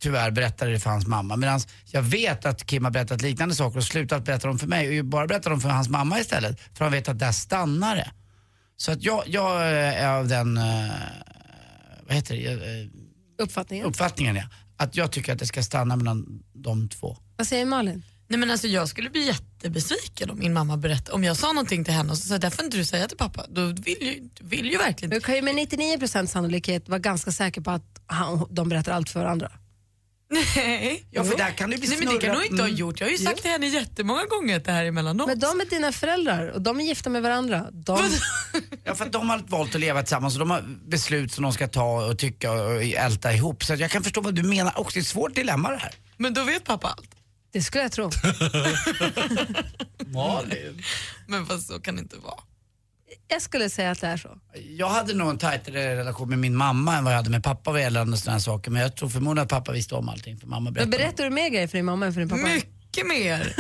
tyvärr 0.01 0.31
berättade 0.31 0.73
det 0.73 0.81
för 0.81 0.91
hans 0.91 1.07
mamma. 1.07 1.37
Medan 1.37 1.61
jag 1.85 2.03
vet 2.03 2.47
att 2.47 2.67
Kim 2.67 2.85
har 2.85 2.91
berättat 2.91 3.23
liknande 3.23 3.55
saker 3.55 3.79
och 3.79 3.85
slutat 3.85 4.25
berätta 4.25 4.49
dem 4.49 4.59
för 4.59 4.67
mig 4.67 4.99
och 5.01 5.05
bara 5.07 5.27
berättar 5.27 5.51
dem 5.51 5.61
för 5.61 5.69
hans 5.69 5.89
mamma 5.89 6.21
istället. 6.21 6.61
För 6.75 6.85
han 6.85 6.93
vet 6.93 7.09
att 7.09 7.19
där 7.19 7.33
stannar 7.33 7.97
det. 7.97 8.11
Så 8.77 8.93
att 8.93 9.03
jag, 9.03 9.23
jag 9.27 9.61
eh, 9.63 10.05
är 10.05 10.09
av 10.09 10.29
den, 10.29 10.57
eh, 10.57 10.91
vad 12.07 12.17
heter 12.17 12.35
det, 12.35 12.53
Eh, 12.53 12.89
Uppfattningen? 13.45 13.87
uppfattningen 13.87 14.37
ja. 14.37 14.43
Att 14.77 14.97
jag 14.97 15.13
tycker 15.13 15.33
att 15.33 15.39
det 15.39 15.47
ska 15.47 15.63
stanna 15.63 15.97
mellan 15.97 16.43
de 16.53 16.89
två. 16.89 17.17
Vad 17.37 17.47
säger 17.47 17.67
Malin? 17.67 18.03
Nej, 18.29 18.39
men 18.39 18.51
alltså, 18.51 18.67
jag 18.67 18.89
skulle 18.89 19.11
bli 19.11 19.31
jättebesviken 19.63 20.31
om 20.31 20.39
min 20.39 20.53
mamma 20.53 20.77
berättade, 20.77 21.13
om 21.13 21.25
jag 21.25 21.37
sa 21.37 21.53
någonting 21.53 21.85
till 21.85 21.95
henne 21.95 22.11
och 22.11 22.19
så 22.19 22.29
sa 22.29 22.39
det 22.39 22.51
får 22.51 22.65
inte 22.65 22.77
du 22.77 22.85
säga 22.85 23.09
till 23.09 23.17
pappa. 23.17 23.45
Då 23.49 23.67
vill 23.67 23.97
ju, 24.01 24.29
vill 24.41 24.67
ju 24.71 24.79
verkligen 24.79 25.11
Du 25.11 25.21
kan 25.21 25.35
ju 25.35 25.43
med 25.43 25.55
99% 25.55 26.27
sannolikhet 26.27 26.89
vara 26.89 26.99
ganska 26.99 27.33
säker 27.33 27.61
på 27.61 27.71
att 27.71 28.03
han, 28.07 28.47
de 28.51 28.69
berättar 28.69 28.93
allt 28.93 29.11
för 29.11 29.21
varandra. 29.21 29.51
Nej. 30.31 31.05
Ja, 31.11 31.25
för 31.25 31.37
där 31.37 31.51
kan 31.51 31.71
det 31.71 31.77
bli 31.79 31.89
Nej, 31.89 31.99
men 31.99 32.15
det 32.15 32.21
kan 32.21 32.37
du 32.37 32.45
inte 32.45 32.63
ha 32.63 32.69
Mm. 32.69 32.77
gjort. 32.79 33.01
Jag 33.01 33.07
har 33.07 33.13
ju 33.13 33.19
sagt 33.19 33.43
till 33.43 33.51
henne 33.51 33.67
jättemånga 33.67 34.25
gånger 34.25 34.57
att 34.57 34.65
det 34.65 34.73
här 34.73 34.85
är 34.85 34.91
mellan 34.91 35.21
oss. 35.21 35.27
Men 35.27 35.39
de 35.39 35.61
är 35.61 35.65
dina 35.71 35.93
föräldrar 35.93 36.49
och 36.49 36.63
de 36.63 36.81
är 36.81 36.85
gifta 36.85 37.11
med 37.11 37.23
varandra. 37.23 37.67
De, 37.73 37.99
Ja, 38.85 38.95
för 38.95 39.07
de 39.07 39.31
har 39.31 39.39
valt 39.47 39.75
att 39.75 39.81
leva 39.81 40.03
tillsammans 40.03 40.35
och 40.35 40.39
de 40.41 40.51
har 40.51 40.65
beslut 40.87 41.33
som 41.33 41.43
de 41.43 41.53
ska 41.53 41.69
ta 41.69 42.07
och 42.07 42.19
tycka 42.19 42.53
och 42.53 42.83
älta 42.83 43.33
ihop. 43.33 43.65
Så 43.65 43.75
jag 43.75 43.91
kan 43.91 44.03
förstå 44.03 44.21
vad 44.21 44.35
du 44.35 44.43
menar 44.43 44.79
också. 44.79 44.95
Det 44.95 44.99
är 44.99 45.03
ett 45.03 45.07
svårt 45.07 45.35
dilemma 45.35 45.71
det 45.71 45.77
här. 45.77 45.95
Men 46.17 46.35
då 46.35 46.45
vet 46.45 46.65
pappa 46.65 46.89
allt. 46.89 47.11
Det 47.53 47.63
skulle 47.63 47.83
jag 47.85 47.93
tro. 47.93 48.11
Malin. 50.07 50.83
Men 51.27 51.47
fast 51.47 51.67
så 51.69 51.81
kan 51.81 51.97
det 51.97 52.01
inte 52.03 52.17
vara. 52.17 52.41
Jag 53.29 53.43
skulle 53.43 53.71
säga 53.71 53.91
att 53.91 54.01
det 54.01 54.07
är 54.07 54.17
så. 54.17 54.29
Jag 54.77 54.89
hade 54.89 55.15
nog 55.15 55.31
en 55.31 55.39
tajtare 55.39 55.97
relation 55.97 56.29
med 56.29 56.39
min 56.39 56.57
mamma 56.57 56.97
än 56.97 57.05
vad 57.05 57.13
jag 57.13 57.17
hade 57.17 57.31
med 57.31 57.43
pappa 57.43 57.73
vad 57.73 57.81
gäller 57.81 58.05
sådana 58.05 58.33
här 58.33 58.39
saker. 58.39 58.71
Men 58.71 58.83
jag 58.83 58.97
tror 58.97 59.09
förmodligen 59.09 59.43
att 59.45 59.51
pappa 59.51 59.73
visste 59.73 59.95
om 59.95 60.09
allting 60.09 60.39
för 60.39 60.47
mamma 60.47 60.61
Men 60.65 60.73
berättade. 60.75 60.97
berättar 60.99 61.25
du 61.25 61.31
mer 61.31 61.49
grejer 61.49 61.67
för 61.69 61.79
din 61.79 61.85
mamma 61.85 62.07
än 62.07 62.13
för 62.13 62.21
din 62.21 62.29
pappa? 62.29 62.43
Mycket 62.43 63.07
mer. 63.07 63.55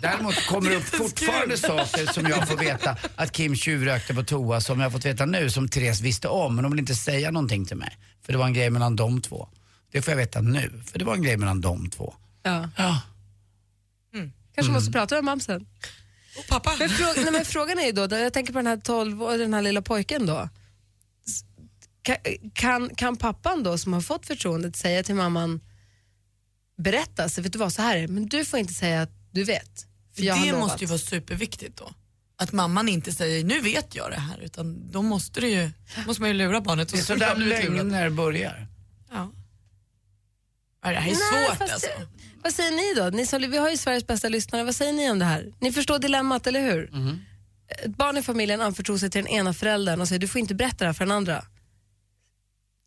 Däremot 0.00 0.46
kommer 0.46 0.70
det 0.70 0.76
upp 0.76 0.82
fortfarande 0.84 1.56
saker 1.56 2.12
som 2.12 2.26
jag 2.26 2.48
får 2.48 2.56
veta 2.56 2.96
att 3.16 3.32
Kim 3.32 3.56
tjuvrökte 3.56 4.14
på 4.14 4.22
toa 4.24 4.60
som 4.60 4.80
jag 4.80 4.86
har 4.86 4.90
fått 4.90 5.04
veta 5.04 5.26
nu 5.26 5.50
som 5.50 5.68
Therese 5.68 6.00
visste 6.00 6.28
om 6.28 6.56
men 6.56 6.64
hon 6.64 6.72
vill 6.72 6.80
inte 6.80 6.94
säga 6.94 7.30
någonting 7.30 7.64
till 7.64 7.76
mig. 7.76 7.98
För 8.26 8.32
det 8.32 8.38
var 8.38 8.46
en 8.46 8.54
grej 8.54 8.70
mellan 8.70 8.96
de 8.96 9.20
två. 9.22 9.48
Det 9.94 10.02
får 10.02 10.12
jag 10.12 10.16
veta 10.16 10.40
nu, 10.40 10.82
för 10.86 10.98
det 10.98 11.04
var 11.04 11.14
en 11.14 11.22
grej 11.22 11.36
mellan 11.36 11.60
de 11.60 11.90
två. 11.90 12.14
Ja. 12.42 12.68
Ja. 12.76 13.02
Kanske 14.54 14.70
Mm. 14.70 14.72
måste 14.72 14.92
prata 14.92 15.14
med 15.14 15.24
mamsen. 15.24 15.66
Och 16.38 16.46
pappa. 16.48 16.72
Men, 16.78 16.88
fråga, 16.88 17.12
nej, 17.16 17.32
men 17.32 17.44
frågan 17.44 17.78
är 17.78 17.82
ju 17.86 17.92
då, 17.92 18.06
då, 18.06 18.16
jag 18.16 18.32
tänker 18.32 18.52
på 18.52 18.58
den 18.58 18.66
här 18.66 18.76
12 18.76 19.22
och 19.22 19.38
den 19.38 19.54
här 19.54 19.62
lilla 19.62 19.82
pojken 19.82 20.26
då. 20.26 20.48
Kan, 22.54 22.94
kan, 22.94 23.16
pappan 23.16 23.62
då 23.62 23.78
som 23.78 23.92
har 23.92 24.00
fått 24.00 24.26
förtroendet 24.26 24.76
säga 24.76 25.02
till 25.02 25.14
mamman, 25.14 25.60
berätta, 26.76 27.28
så 27.28 27.42
vet 27.42 27.52
du 27.52 27.58
vad, 27.58 27.72
så 27.72 27.82
här 27.82 27.96
är 27.96 28.08
men 28.08 28.26
du 28.26 28.44
får 28.44 28.58
inte 28.60 28.74
säga 28.74 29.02
att 29.02 29.12
du 29.30 29.44
vet. 29.44 29.86
För 30.16 30.22
det 30.22 30.58
måste 30.58 30.84
ju 30.84 30.86
vara 30.86 30.98
superviktigt 30.98 31.78
då. 31.78 31.92
Att 32.36 32.52
mamman 32.52 32.88
inte 32.88 33.12
säger 33.12 33.44
nu 33.44 33.60
vet 33.60 33.94
jag 33.94 34.10
det 34.10 34.20
här 34.20 34.38
utan 34.38 34.90
då 34.90 35.02
måste, 35.02 35.40
det 35.40 35.48
ju, 35.48 35.70
måste 36.06 36.22
man 36.22 36.30
ju 36.30 36.36
lura 36.36 36.60
barnet. 36.60 36.88
Det 36.88 36.98
är 36.98 37.02
så 37.02 37.14
där 37.14 37.36
lögner 37.36 38.10
börjar. 38.10 38.66
Ja. 39.10 39.32
Ja, 40.84 40.90
det 40.90 40.96
här 40.96 41.10
är 41.10 41.14
Nej, 41.32 41.46
svårt 41.46 41.58
fast- 41.58 41.72
alltså. 41.72 41.88
Vad 42.42 42.52
säger 42.52 42.70
ni 42.70 43.00
då? 43.00 43.16
Ni 43.16 43.26
som, 43.26 43.50
vi 43.50 43.56
har 43.56 43.70
ju 43.70 43.76
Sveriges 43.76 44.06
bästa 44.06 44.28
lyssnare. 44.28 44.64
Vad 44.64 44.74
säger 44.74 44.92
ni 44.92 45.10
om 45.10 45.18
det 45.18 45.24
här? 45.24 45.52
Ni 45.60 45.72
förstår 45.72 45.98
dilemmat, 45.98 46.46
eller 46.46 46.60
hur? 46.60 46.90
Ett 47.84 47.96
barn 47.96 48.16
i 48.16 48.22
familjen 48.22 48.60
anförtror 48.60 48.98
sig 48.98 49.10
till 49.10 49.24
den 49.24 49.32
ena 49.32 49.54
föräldern 49.54 50.00
och 50.00 50.08
säger 50.08 50.18
du 50.20 50.28
får 50.28 50.40
inte 50.40 50.54
berätta 50.54 50.76
det 50.78 50.86
här 50.86 50.92
för 50.92 51.04
den 51.04 51.12
andra. 51.12 51.44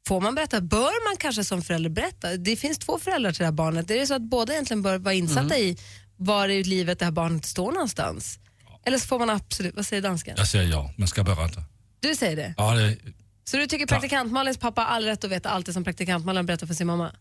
Får 0.07 0.21
man 0.21 0.35
berätta? 0.35 0.61
Bör 0.61 1.09
man 1.09 1.17
kanske 1.17 1.43
som 1.43 1.61
förälder 1.61 1.89
berätta? 1.89 2.37
Det 2.37 2.55
finns 2.55 2.77
två 2.77 2.99
föräldrar 2.99 3.31
till 3.31 3.39
det 3.39 3.45
här 3.45 3.51
barnet. 3.51 3.91
Är 3.91 3.99
det 3.99 4.07
så 4.07 4.13
att 4.13 4.21
båda 4.21 4.53
egentligen 4.53 4.81
bör 4.81 4.97
vara 4.97 5.13
insatta 5.13 5.57
i 5.57 5.77
var 6.17 6.47
i 6.49 6.63
livet 6.63 6.99
det 6.99 7.05
här 7.05 7.11
barnet 7.11 7.45
står 7.45 7.71
någonstans? 7.71 8.39
Eller 8.85 8.97
så 8.97 9.07
får 9.07 9.19
man 9.19 9.29
absolut, 9.29 9.75
vad 9.75 9.85
säger 9.85 10.01
dansken? 10.01 10.35
Jag 10.37 10.47
säger 10.47 10.71
ja, 10.71 10.93
man 10.97 11.07
ska 11.07 11.23
berätta. 11.23 11.63
Du 11.99 12.15
säger 12.15 12.35
det? 12.35 12.53
Ja, 12.57 12.73
det, 12.75 12.97
Så 13.43 13.57
du 13.57 13.67
tycker 13.67 13.85
praktikant-Malins 13.85 14.57
pappa 14.57 14.81
har 14.81 14.87
all 14.87 15.03
rätt 15.05 15.23
att 15.23 15.31
veta 15.31 15.49
allt 15.49 15.65
det 15.65 15.73
som 15.73 15.83
praktikant-Malin 15.83 16.45
berättar 16.45 16.67
för 16.67 16.73
sin 16.73 16.87
mamma? 16.87 17.11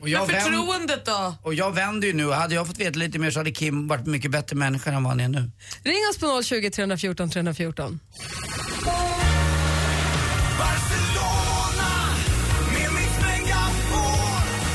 Och 0.00 0.08
jag, 0.08 0.20
Men 0.26 0.36
vänd, 0.36 0.42
förtroendet 0.42 1.04
då? 1.04 1.34
och 1.42 1.54
jag 1.54 1.74
vänder 1.74 2.08
ju 2.08 2.14
nu. 2.14 2.30
Hade 2.30 2.54
jag 2.54 2.66
fått 2.66 2.78
veta 2.78 2.98
lite 2.98 3.18
mer 3.18 3.30
så 3.30 3.40
hade 3.40 3.50
Kim 3.50 3.88
varit 3.88 4.06
mycket 4.06 4.30
bättre 4.30 4.56
människa 4.56 4.90
än 4.90 5.02
vad 5.02 5.10
han 5.12 5.20
är 5.20 5.28
nu. 5.28 5.50
Ring 5.82 6.08
oss 6.10 6.18
på 6.18 6.42
020 6.42 6.70
314 6.70 7.30
314. 7.30 8.00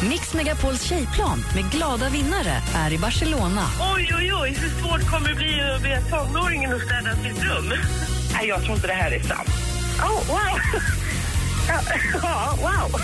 Mix 0.09 0.33
Megapols 0.33 0.81
tjejplan 0.83 1.43
med 1.55 1.71
glada 1.71 2.09
vinnare 2.09 2.61
är 2.75 2.93
i 2.93 2.97
Barcelona. 2.97 3.65
Oj, 3.95 4.13
oj, 4.17 4.33
oj, 4.33 4.57
hur 4.59 4.69
svårt 4.69 5.09
kommer 5.11 5.29
det 5.29 5.35
bli 5.35 5.61
att 5.75 5.81
be 5.83 6.01
tonåringen 6.09 6.73
att 6.73 6.81
städa 6.81 7.15
sitt 7.15 7.43
rum? 7.43 7.73
Nej, 8.33 8.47
jag 8.47 8.63
tror 8.63 8.75
inte 8.75 8.87
det 8.87 8.93
här 8.93 9.11
är 9.11 9.19
sant. 9.23 9.49
Oh, 9.99 10.27
wow! 10.27 10.59
Ja, 12.23 12.57
wow! 12.61 12.99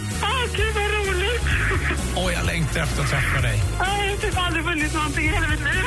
Gud, 0.56 0.74
vad 0.74 0.90
roligt! 0.90 1.42
Åh, 2.16 2.32
jag 2.32 2.46
längtar 2.46 2.80
efter 2.80 3.02
att 3.02 3.10
träffa 3.10 3.40
dig. 3.40 3.62
Jag 3.78 3.84
har 3.84 4.16
typ 4.16 4.38
aldrig 4.38 4.64
vunnit 4.64 4.94
någonting 4.94 5.24
i 5.24 5.28
hela 5.28 5.48
mitt 5.48 5.60
liv. 5.60 5.82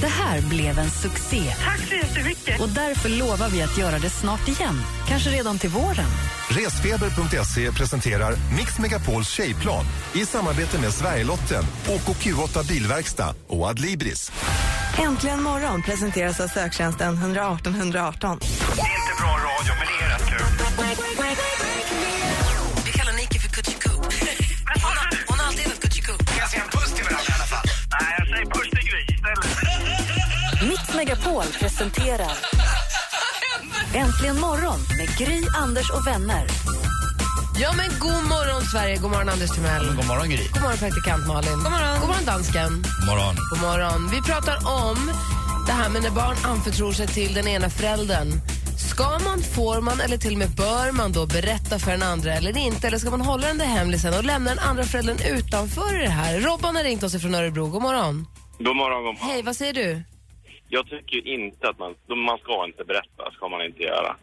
Det 0.00 0.06
här 0.08 0.40
blev 0.40 0.78
en 0.78 0.90
succé 0.90 1.54
Tack 1.64 1.78
så 1.88 1.94
jättemycket. 1.94 2.60
och 2.60 2.68
därför 2.68 3.08
lovar 3.08 3.48
vi 3.48 3.62
att 3.62 3.78
göra 3.78 3.98
det 3.98 4.10
snart 4.10 4.48
igen. 4.48 4.82
Kanske 5.08 5.30
redan 5.30 5.58
till 5.58 5.70
våren. 5.70 6.10
Resfeber.se 6.50 7.72
presenterar 7.72 8.34
Mix 8.56 8.78
Megapols 8.78 9.28
tjejplan 9.28 9.84
i 10.14 10.26
samarbete 10.26 10.80
med 10.80 10.92
Sverigelotten, 10.92 11.64
OKQ8 11.86 12.68
Bilverkstad 12.68 13.34
och 13.48 13.66
Adlibris. 13.68 14.32
Äntligen 14.98 15.42
morgon 15.42 15.82
presenteras 15.82 16.40
av 16.40 16.48
söktjänsten 16.48 17.14
118 17.16 17.74
118. 17.74 18.38
Det 18.40 18.46
är 18.46 18.50
inte 18.50 19.22
bra 19.22 19.30
radio, 19.30 19.74
men 19.78 19.86
det 19.86 20.04
är 20.04 20.18
rätt 20.18 20.28
kul. 20.28 21.03
Megapol 31.24 31.44
presenterar 31.60 32.32
Äntligen 33.94 34.40
morgon 34.40 34.80
med 34.98 35.18
Gry, 35.18 35.42
Anders 35.56 35.90
och 35.90 36.06
vänner. 36.06 36.46
Ja 37.60 37.72
men 37.76 37.90
god 38.00 38.28
morgon 38.28 38.62
Sverige, 38.62 38.96
god 38.96 39.10
morgon 39.10 39.28
Anders 39.28 39.50
Timell. 39.50 39.86
God 39.96 40.06
morgon 40.06 40.30
Gry. 40.30 40.48
God 40.52 40.62
morgon 40.62 40.78
praktikant 40.78 41.26
Malin. 41.26 41.52
God 41.52 41.72
morgon. 41.72 42.00
God 42.00 42.08
morgon 42.08 42.24
dansken. 42.24 42.72
morgon. 43.08 43.34
God 43.50 43.60
morgon. 43.60 44.10
Vi 44.10 44.22
pratar 44.22 44.56
om 44.86 45.12
det 45.66 45.72
här 45.72 45.88
med 45.88 46.02
när 46.02 46.10
barn 46.10 46.36
anförtror 46.44 46.92
sig 46.92 47.06
till 47.06 47.34
den 47.34 47.48
ena 47.48 47.70
föräldern. 47.70 48.28
Ska 48.90 49.18
man, 49.24 49.42
får 49.42 49.80
man 49.80 50.00
eller 50.00 50.16
till 50.16 50.32
och 50.32 50.38
med 50.38 50.50
bör 50.50 50.92
man 50.92 51.12
då 51.12 51.26
berätta 51.26 51.78
för 51.78 51.90
den 51.90 52.02
andra 52.02 52.32
eller 52.32 52.56
inte? 52.56 52.86
Eller 52.86 52.98
ska 52.98 53.10
man 53.10 53.20
hålla 53.20 53.46
den 53.46 53.58
där 53.58 53.66
hemlisen 53.66 54.14
och 54.14 54.24
lämna 54.24 54.50
den 54.50 54.58
andra 54.58 54.84
föräldern 54.84 55.18
utanför 55.36 55.94
det 55.98 56.08
här? 56.08 56.40
Robban 56.40 56.76
har 56.76 56.82
ringt 56.82 57.02
oss 57.02 57.20
från 57.22 57.34
Örebro. 57.34 57.66
God 57.66 57.82
morgon. 57.82 58.26
God 58.58 58.76
morgon, 58.76 59.04
god 59.04 59.14
morgon. 59.14 59.30
Hej, 59.30 59.42
vad 59.42 59.56
säger 59.56 59.72
du? 59.72 60.04
Jag 60.68 60.86
tycker 60.88 61.16
ju 61.16 61.34
inte 61.34 61.68
att 61.68 61.78
man, 61.78 61.94
man 62.06 62.38
ska 62.38 62.64
inte 62.64 62.84
berätta, 62.84 63.30
ska 63.32 63.48
man 63.48 63.64
inte 63.64 63.82
göra. 63.82 64.16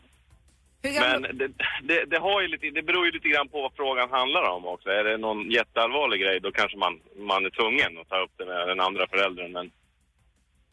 Men 0.83 1.21
det, 1.21 1.51
det, 1.83 2.05
det, 2.05 2.19
har 2.19 2.41
ju 2.41 2.47
lite, 2.47 2.69
det 2.69 2.83
beror 2.83 3.05
ju 3.05 3.11
lite 3.11 3.29
grann 3.29 3.47
på 3.47 3.61
vad 3.61 3.73
frågan 3.75 4.09
handlar 4.09 4.49
om 4.49 4.65
också. 4.65 4.89
Är 4.89 5.03
det 5.03 5.17
någon 5.17 5.51
jätteallvarlig 5.51 6.21
grej 6.21 6.39
då 6.39 6.51
kanske 6.51 6.77
man, 6.77 6.99
man 7.15 7.45
är 7.45 7.49
tvungen 7.49 7.97
att 7.97 8.09
ta 8.09 8.23
upp 8.23 8.31
det 8.37 8.45
med 8.45 8.67
den 8.67 8.79
andra 8.79 9.07
föräldern. 9.07 9.51
Men 9.51 9.71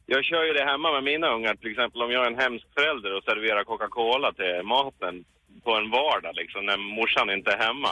jag 0.07 0.25
kör 0.25 0.45
ju 0.45 0.53
det 0.53 0.65
hemma 0.65 0.93
med 0.93 1.05
mina 1.05 1.29
ungar. 1.29 1.55
Till 1.55 1.71
exempel 1.71 2.03
om 2.03 2.11
jag 2.11 2.23
är 2.23 2.31
en 2.31 2.39
hemsk 2.39 2.67
förälder 2.75 3.17
och 3.17 3.25
serverar 3.25 3.65
Coca-Cola 3.65 4.33
till 4.33 4.63
maten 4.65 5.25
på 5.65 5.75
en 5.75 5.91
vardag 5.91 6.35
liksom, 6.35 6.67
när 6.67 6.77
morsan 6.77 7.31
inte 7.31 7.51
är 7.53 7.59
hemma. 7.59 7.89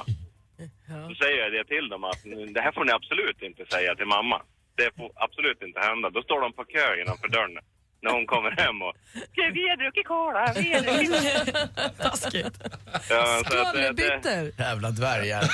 Då 1.09 1.14
säger 1.14 1.42
jag 1.42 1.52
det 1.52 1.64
till 1.64 1.88
dem 1.88 2.04
att 2.04 2.23
det 2.54 2.61
här 2.61 2.73
får 2.73 2.85
ni 2.85 2.92
absolut 2.92 3.42
inte 3.42 3.66
säga 3.66 3.95
till 3.95 4.06
mamma. 4.06 4.42
Det 4.76 4.90
får 4.97 5.11
absolut 5.14 5.62
inte 5.62 5.80
hända. 5.80 6.11
Då 6.11 6.23
står 6.23 6.40
de 6.40 6.52
på 6.52 6.64
kö 6.64 7.00
innanför 7.00 7.28
dörren 7.28 7.59
när 8.06 8.12
hon 8.12 8.26
kommer 8.26 8.50
hem 8.62 8.83
och 8.87 8.95
Vi 9.56 9.68
har 9.71 9.76
druckit 9.83 10.06
cola, 10.14 10.45
vi 10.56 10.66
har 10.75 10.83
druckit... 10.87 11.56
Taskigt. 12.04 12.56
Ja, 13.11 13.42
så 13.49 13.59
att 13.62 13.73
det, 13.75 13.92
det, 13.92 14.02
Skvallerbytter. 14.02 14.42
Jävla 14.64 14.90
dvärgar. 14.90 15.45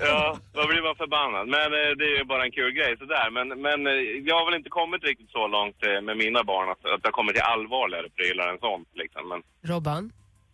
ja, 0.10 0.38
då 0.56 0.62
blir 0.70 0.82
man 0.88 0.96
förbannad. 0.96 1.44
Men 1.56 1.68
eh, 1.78 1.90
det 1.98 2.04
är 2.10 2.16
ju 2.18 2.24
bara 2.24 2.44
en 2.44 2.56
kul 2.58 2.72
grej 2.78 2.92
sådär. 2.98 3.26
Men, 3.36 3.46
men 3.66 3.78
eh, 3.86 3.92
jag 4.28 4.34
har 4.38 4.44
väl 4.48 4.58
inte 4.60 4.70
kommit 4.80 5.02
riktigt 5.04 5.30
så 5.30 5.46
långt 5.56 5.78
eh, 5.88 6.00
med 6.08 6.16
mina 6.16 6.44
barn 6.44 6.70
att, 6.72 6.84
att 6.94 7.04
jag 7.06 7.12
kommer 7.12 7.32
till 7.32 7.48
allvarligare 7.52 8.08
prylar 8.18 8.46
än 8.52 8.58
sånt 8.58 8.88
liksom. 9.02 9.22
Men 9.28 9.40
Robban, 9.70 10.12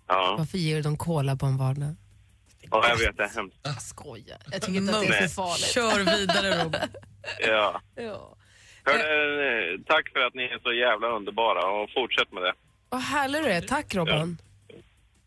ja, 0.08 0.34
varför 0.38 0.58
ger 0.58 0.76
du 0.76 0.82
dem 0.82 0.96
cola 0.96 1.36
på 1.36 1.46
en 1.46 1.58
vardag? 1.64 1.92
Ja 2.70 2.88
jag 2.88 2.96
vet 2.96 3.16
det 3.16 3.24
är 3.24 3.28
hemskt. 3.28 3.56
Jag 3.62 3.82
skojar. 3.82 4.38
Jag 4.52 4.62
tycker 4.62 4.78
inte 4.78 4.96
att 4.98 5.06
det 5.06 5.16
är 5.16 5.28
så 5.28 5.34
farligt. 5.34 5.66
Kör 5.66 6.18
vidare 6.18 6.64
Rob. 6.64 6.76
Ja. 7.38 7.80
Ja. 7.94 8.36
Hörde, 8.84 9.02
eh, 9.02 9.80
tack 9.86 10.08
för 10.12 10.20
att 10.20 10.34
ni 10.34 10.42
är 10.44 10.58
så 10.62 10.72
jävla 10.72 11.08
underbara 11.08 11.66
och 11.66 11.90
fortsätt 11.90 12.32
med 12.32 12.42
det. 12.42 12.52
Vad 12.88 13.00
härlig 13.00 13.42
du 13.42 13.48
är. 13.48 13.60
Tack 13.60 13.94
Robban. 13.94 14.38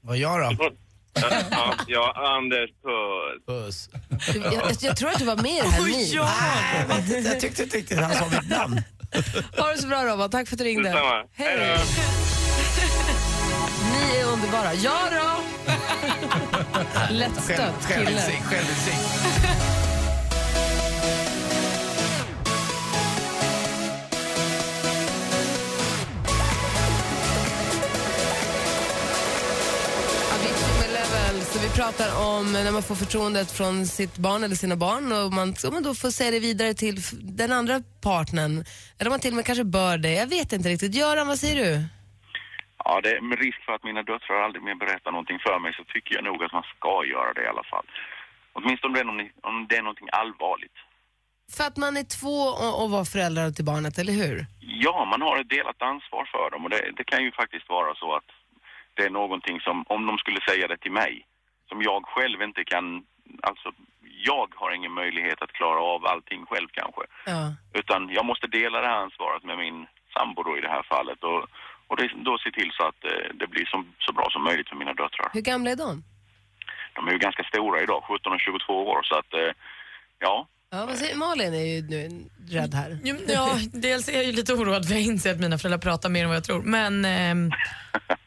Vad 0.01 0.17
jag 0.17 0.57
då? 0.57 0.69
Ja, 1.13 1.29
ja, 1.51 1.75
ja 1.87 2.13
Anders, 2.37 2.69
puss. 2.69 3.45
Puss. 3.47 3.89
Jag, 4.43 4.53
jag, 4.53 4.71
jag 4.81 4.97
tror 4.97 5.09
att 5.09 5.19
du 5.19 5.25
var 5.25 5.35
med 5.35 5.51
i 5.51 5.61
det 5.61 5.67
här 5.67 5.81
ni. 5.83 7.11
Nej, 7.13 7.23
jag 7.25 7.39
tyckte 7.39 7.63
inte 7.63 7.77
riktigt 7.77 7.99
han 7.99 8.13
sa 8.13 8.25
mitt 8.25 8.49
namn. 8.49 8.81
Ha 9.57 9.67
det 9.71 9.77
så 9.77 9.87
bra 9.87 10.03
Robban. 10.03 10.29
Tack 10.29 10.47
för 10.47 10.55
att 10.55 10.59
du 10.59 10.63
ringde. 10.63 10.89
Detsamma. 10.89 11.25
Hej 11.33 11.57
Hej. 11.59 11.79
Ni 13.91 14.17
är 14.19 14.25
underbara. 14.33 14.73
Ja 14.73 14.99
då. 15.11 15.43
Lättstött 17.09 17.87
kille. 17.87 18.21
Självinsikt, 18.41 19.23
vi 31.63 31.69
pratar 31.69 32.21
om 32.25 32.53
när 32.53 32.71
man 32.71 32.83
får 32.83 32.95
förtroendet 32.95 33.51
från 33.51 33.87
sitt 33.87 34.17
barn 34.17 34.43
eller 34.43 34.55
sina 34.55 34.75
barn 34.75 35.11
och 35.11 35.33
man, 35.33 35.55
och 35.65 35.73
man 35.73 35.83
då 35.83 35.95
får 35.95 36.11
säga 36.11 36.31
det 36.31 36.39
vidare 36.39 36.73
till 36.73 37.01
den 37.21 37.51
andra 37.51 37.81
partnern. 38.01 38.65
Eller 38.99 39.09
man 39.09 39.19
till 39.19 39.31
och 39.31 39.35
med 39.35 39.45
kanske 39.45 39.63
bör 39.63 39.97
det. 39.97 40.13
Jag 40.13 40.27
vet 40.27 40.53
inte 40.53 40.69
riktigt. 40.69 40.95
Göran, 40.95 41.27
vad 41.27 41.39
säger 41.39 41.65
du? 41.65 41.83
Ja, 42.85 43.01
det, 43.01 43.21
med 43.21 43.39
risk 43.39 43.59
för 43.65 43.73
att 43.73 43.83
mina 43.83 44.03
döttrar 44.03 44.41
aldrig 44.41 44.63
mer 44.63 44.75
berättar 44.75 45.11
någonting 45.11 45.39
för 45.39 45.59
mig 45.59 45.73
så 45.73 45.83
tycker 45.83 46.15
jag 46.15 46.23
nog 46.23 46.43
att 46.43 46.51
man 46.51 46.63
ska 46.63 47.05
göra 47.05 47.33
det 47.33 47.43
i 47.43 47.47
alla 47.47 47.63
fall. 47.63 47.85
Åtminstone 48.53 49.01
om 49.01 49.17
det 49.17 49.23
är, 49.23 49.31
om 49.41 49.67
det 49.69 49.75
är 49.77 49.81
någonting 49.81 50.09
allvarligt. 50.11 50.77
För 51.55 51.63
att 51.63 51.77
man 51.77 51.97
är 51.97 52.07
två 52.19 52.37
och, 52.63 52.73
och 52.81 52.89
var 52.91 53.05
föräldrar 53.05 53.49
till 53.51 53.65
barnet, 53.65 53.97
eller 53.97 54.13
hur? 54.13 54.45
Ja, 54.59 55.05
man 55.05 55.21
har 55.21 55.37
ett 55.39 55.49
delat 55.49 55.81
ansvar 55.81 56.25
för 56.33 56.49
dem 56.51 56.63
och 56.63 56.69
det, 56.69 56.91
det 56.97 57.03
kan 57.03 57.23
ju 57.23 57.31
faktiskt 57.31 57.69
vara 57.69 57.95
så 57.95 58.15
att 58.15 58.29
det 58.93 59.03
är 59.03 59.09
någonting 59.09 59.59
som, 59.59 59.85
om 59.87 60.05
de 60.07 60.17
skulle 60.17 60.41
säga 60.49 60.67
det 60.67 60.77
till 60.77 60.91
mig, 60.91 61.25
som 61.69 61.81
jag 61.81 62.05
själv 62.05 62.41
inte 62.41 62.63
kan, 62.63 63.05
alltså 63.41 63.71
jag 64.31 64.47
har 64.55 64.71
ingen 64.71 64.91
möjlighet 64.91 65.41
att 65.41 65.51
klara 65.51 65.81
av 65.81 66.05
allting 66.05 66.45
själv 66.45 66.67
kanske. 66.71 67.01
Ja. 67.25 67.53
Utan 67.73 68.09
jag 68.09 68.25
måste 68.25 68.47
dela 68.47 68.81
det 68.81 68.87
här 68.87 69.03
ansvaret 69.03 69.43
med 69.43 69.57
min 69.57 69.87
sambo 70.13 70.43
då 70.43 70.57
i 70.57 70.61
det 70.61 70.69
här 70.69 70.83
fallet 70.83 71.23
och, 71.23 71.47
och 71.93 71.99
det, 72.01 72.09
då 72.29 72.33
se 72.37 72.51
till 72.51 72.71
så 72.77 72.83
att 72.89 72.99
eh, 73.11 73.27
det 73.39 73.47
blir 73.53 73.65
som, 73.73 73.81
så 74.05 74.11
bra 74.17 74.27
som 74.31 74.43
möjligt 74.43 74.69
för 74.69 74.75
mina 74.75 74.93
döttrar. 75.01 75.29
Hur 75.33 75.45
gamla 75.51 75.69
är 75.71 75.75
de? 75.75 76.03
De 76.95 77.07
är 77.07 77.11
ju 77.11 77.17
ganska 77.27 77.43
stora 77.43 77.77
idag, 77.83 78.03
17 78.03 78.33
och 78.33 78.39
22 78.39 78.87
år 78.93 79.01
så 79.03 79.15
att 79.19 79.33
eh, 79.33 79.51
ja, 80.19 80.47
Ja, 80.75 80.85
vad 80.85 80.97
säger 80.97 81.15
Malin 81.15 81.53
är 81.53 81.65
ju 81.65 81.81
nu 81.81 82.29
rädd 82.49 82.73
här. 82.73 82.99
Ja, 83.27 83.59
dels 83.73 84.09
är 84.09 84.13
jag 84.13 84.25
ju 84.25 84.31
lite 84.31 84.53
oroad 84.53 84.87
för 84.87 84.93
jag 84.93 85.03
inser 85.03 85.31
att 85.31 85.39
mina 85.39 85.57
föräldrar 85.57 85.79
pratar 85.79 86.09
mer 86.09 86.23
än 86.23 86.29
vad 86.29 86.35
jag 86.35 86.43
tror. 86.43 86.61
Men 86.63 87.05
ehm, 87.05 87.51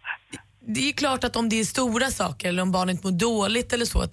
det 0.60 0.88
är 0.88 0.92
klart 0.92 1.24
att 1.24 1.36
om 1.36 1.48
det 1.48 1.60
är 1.60 1.64
stora 1.64 2.10
saker 2.10 2.48
eller 2.48 2.62
om 2.62 2.72
barnet 2.72 3.04
mår 3.04 3.10
dåligt 3.10 3.72
eller 3.72 3.84
så. 3.84 4.06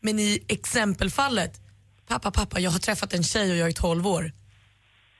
Men 0.00 0.18
i 0.18 0.44
exempelfallet, 0.48 1.52
pappa, 2.06 2.30
pappa, 2.30 2.60
jag 2.60 2.70
har 2.70 2.78
träffat 2.78 3.14
en 3.14 3.22
tjej 3.22 3.50
och 3.50 3.56
jag 3.56 3.68
är 3.68 3.72
12 3.72 4.06
år. 4.06 4.32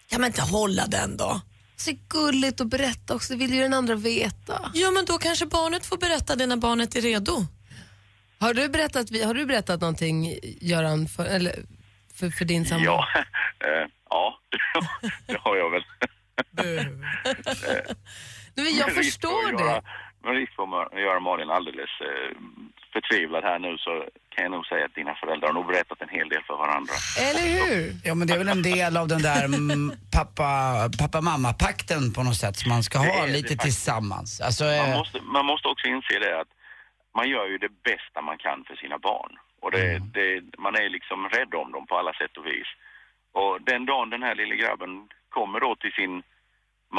Kan 0.08 0.20
man 0.20 0.28
inte 0.28 0.42
hålla 0.42 0.86
den 0.86 1.16
då? 1.16 1.40
Så 1.84 1.92
gulligt 2.08 2.60
att 2.60 2.66
berätta 2.66 3.14
också, 3.14 3.32
det 3.32 3.38
vill 3.38 3.54
ju 3.54 3.60
den 3.60 3.74
andra 3.74 3.94
veta. 3.94 4.70
Ja, 4.74 4.90
men 4.90 5.04
då 5.04 5.18
kanske 5.18 5.46
barnet 5.46 5.86
får 5.86 5.96
berätta 5.96 6.36
det 6.36 6.46
när 6.46 6.56
barnet 6.56 6.96
är 6.96 7.00
redo. 7.00 7.32
Har 8.38 8.54
du 8.54 8.68
berättat, 8.68 9.10
har 9.24 9.34
du 9.34 9.46
berättat 9.46 9.80
någonting, 9.80 10.38
Göran, 10.60 11.08
för, 11.08 11.24
eller, 11.24 11.54
för, 12.14 12.30
för 12.30 12.44
din 12.44 12.64
sambo? 12.64 12.84
Ja, 12.84 13.06
eh, 13.64 13.88
ja 14.10 14.38
det 15.26 15.38
har 15.38 15.56
jag 15.56 15.70
väl. 15.70 15.84
Nej, 18.54 18.64
men 18.64 18.76
jag 18.76 18.94
förstår 18.94 19.52
det. 19.58 19.82
Med 20.24 20.34
risk 20.36 20.52
för 20.56 20.62
att 20.62 21.00
göra 21.00 21.20
Malin 21.20 21.50
alldeles 21.50 21.90
eh, 22.00 22.36
förtvivlad 22.92 23.44
här 23.44 23.58
nu 23.58 23.78
så 23.78 24.04
kan 24.34 24.42
jag 24.44 24.52
nog 24.52 24.66
säga 24.66 24.84
att 24.84 24.94
dina 24.94 25.14
föräldrar 25.14 25.48
har 25.48 25.54
nog 25.54 25.66
berättat 25.66 26.00
en 26.02 26.08
hel 26.08 26.28
del 26.28 26.42
för 26.42 26.56
varandra. 26.56 26.94
Eller 27.28 27.46
hur? 27.56 27.92
Ja 28.04 28.14
men 28.14 28.26
det 28.26 28.34
är 28.34 28.38
väl 28.38 28.48
en 28.48 28.62
del 28.62 28.96
av 28.96 29.08
den 29.08 29.22
där 29.22 29.44
mm, 29.44 29.92
pappa, 30.12 30.50
pappa-mamma-pakten 31.00 32.12
på 32.12 32.22
något 32.22 32.36
sätt 32.36 32.56
som 32.56 32.68
man 32.68 32.82
ska 32.82 32.98
ha 32.98 33.26
det 33.26 33.32
lite 33.32 33.48
faktiskt. 33.48 33.62
tillsammans. 33.62 34.40
Alltså, 34.40 34.64
Man 34.64 34.90
eh, 34.90 34.98
måste, 34.98 35.20
man 35.20 35.46
måste 35.46 35.68
också 35.68 35.86
inse 35.86 36.18
det 36.18 36.40
att 36.40 36.52
man 37.18 37.28
gör 37.28 37.46
ju 37.46 37.58
det 37.58 37.72
bästa 37.90 38.18
man 38.22 38.38
kan 38.38 38.64
för 38.68 38.76
sina 38.76 38.98
barn. 38.98 39.32
Och 39.62 39.70
det, 39.70 39.98
det, 40.14 40.42
man 40.58 40.74
är 40.74 40.88
liksom 40.88 41.28
rädd 41.28 41.54
om 41.54 41.72
dem 41.72 41.86
på 41.86 41.98
alla 41.98 42.12
sätt 42.12 42.36
och 42.36 42.46
vis. 42.46 42.70
Och 43.32 43.62
den 43.70 43.86
dagen 43.86 44.10
den 44.10 44.22
här 44.22 44.34
lille 44.34 44.56
grabben 44.56 45.08
kommer 45.28 45.60
då 45.60 45.76
till 45.76 45.92
sin 45.92 46.22